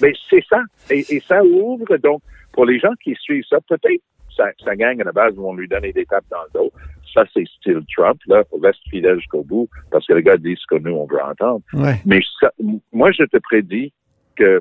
mais 0.00 0.12
c'est 0.28 0.44
ça. 0.48 0.62
Et, 0.90 1.04
et, 1.08 1.20
ça 1.20 1.42
ouvre, 1.42 1.96
donc, 1.96 2.22
pour 2.52 2.66
les 2.66 2.78
gens 2.78 2.92
qui 3.02 3.14
suivent 3.14 3.44
ça, 3.48 3.58
peut-être 3.62 4.02
ça, 4.36 4.44
ça 4.62 4.76
gagne 4.76 5.00
à 5.00 5.04
la 5.04 5.12
base 5.12 5.34
vont 5.34 5.54
lui 5.54 5.66
donner 5.66 5.92
des 5.92 6.04
tapes 6.04 6.26
dans 6.30 6.42
le 6.42 6.60
dos. 6.60 6.72
Ça, 7.16 7.24
c'est 7.32 7.46
style 7.46 7.80
Trump, 7.96 8.20
là. 8.26 8.44
Reste 8.62 8.80
fidèle 8.90 9.18
jusqu'au 9.18 9.42
bout, 9.42 9.70
parce 9.90 10.06
que 10.06 10.12
les 10.12 10.22
gars 10.22 10.36
disent 10.36 10.58
ce 10.58 10.76
que 10.76 10.80
nous, 10.80 10.92
on 10.92 11.06
veut 11.06 11.22
entendre. 11.22 11.62
Ouais. 11.72 11.94
Mais 12.04 12.20
ça, 12.38 12.52
moi, 12.92 13.10
je 13.10 13.24
te 13.24 13.38
prédis 13.38 13.90
que 14.36 14.60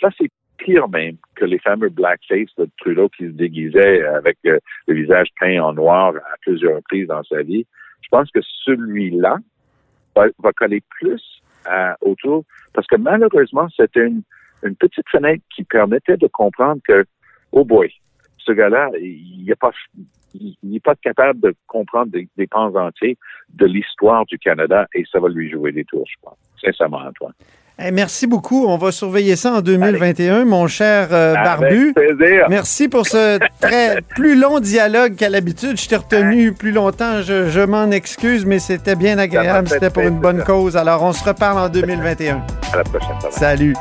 ça, 0.00 0.08
c'est 0.18 0.30
pire 0.56 0.88
même 0.88 1.16
que 1.34 1.44
les 1.44 1.58
fameux 1.58 1.90
blackface 1.90 2.48
de 2.56 2.66
Trudeau 2.78 3.10
qui 3.10 3.26
se 3.26 3.32
déguisait 3.32 4.06
avec 4.06 4.38
euh, 4.46 4.58
le 4.86 4.94
visage 4.94 5.28
peint 5.38 5.60
en 5.62 5.74
noir 5.74 6.14
à 6.16 6.36
plusieurs 6.40 6.76
reprises 6.76 7.08
dans 7.08 7.22
sa 7.24 7.42
vie. 7.42 7.66
Je 8.02 8.08
pense 8.10 8.30
que 8.30 8.40
celui-là 8.64 9.36
va, 10.16 10.26
va, 10.38 10.52
coller 10.52 10.82
plus 10.98 11.22
à, 11.66 11.96
autour 12.00 12.44
parce 12.72 12.86
que 12.86 12.96
malheureusement, 12.96 13.68
c'était 13.76 14.06
une, 14.06 14.22
une 14.62 14.76
petite 14.76 15.08
fenêtre 15.10 15.42
qui 15.54 15.64
permettait 15.64 16.16
de 16.16 16.26
comprendre 16.26 16.80
que, 16.86 17.04
oh 17.52 17.64
boy, 17.64 17.90
ce 18.38 18.52
gars-là, 18.52 18.90
il 19.00 19.44
n'est 19.46 19.54
pas, 19.54 19.70
il 20.34 20.56
n'est 20.62 20.80
pas 20.80 20.94
capable 20.94 21.40
de 21.40 21.54
comprendre 21.66 22.12
des, 22.12 22.28
des 22.36 22.46
pans 22.46 22.74
entiers 22.74 23.16
de 23.54 23.66
l'histoire 23.66 24.24
du 24.26 24.38
Canada 24.38 24.86
et 24.94 25.04
ça 25.10 25.18
va 25.20 25.28
lui 25.28 25.50
jouer 25.50 25.72
des 25.72 25.84
tours, 25.84 26.04
je 26.08 26.16
pense. 26.22 26.36
Sincèrement, 26.62 26.98
Antoine. 26.98 27.32
Hey, 27.78 27.92
merci 27.92 28.26
beaucoup. 28.26 28.66
On 28.66 28.76
va 28.76 28.92
surveiller 28.92 29.36
ça 29.36 29.54
en 29.54 29.60
2021, 29.62 30.34
Allez. 30.34 30.44
mon 30.44 30.66
cher 30.66 31.08
euh, 31.12 31.32
Barbu. 31.32 31.94
Merci 32.50 32.88
pour 32.88 33.06
ce 33.06 33.38
très 33.58 34.02
plus 34.16 34.38
long 34.38 34.60
dialogue 34.60 35.16
qu'à 35.16 35.30
l'habitude. 35.30 35.80
Je 35.80 35.88
t'ai 35.88 35.96
retenu 35.96 36.52
plus 36.52 36.72
longtemps. 36.72 37.22
Je, 37.22 37.48
je 37.48 37.60
m'en 37.60 37.90
excuse, 37.90 38.44
mais 38.44 38.58
c'était 38.58 38.96
bien 38.96 39.16
agréable. 39.18 39.68
C'était 39.68 39.88
pour 39.88 40.02
une 40.02 40.20
bonne 40.20 40.44
cause. 40.44 40.76
Alors, 40.76 41.02
on 41.02 41.12
se 41.12 41.24
reparle 41.24 41.58
en 41.58 41.68
2021. 41.70 42.42
À 42.74 42.76
la 42.76 42.84
prochaine. 42.84 43.16
Salut. 43.30 43.74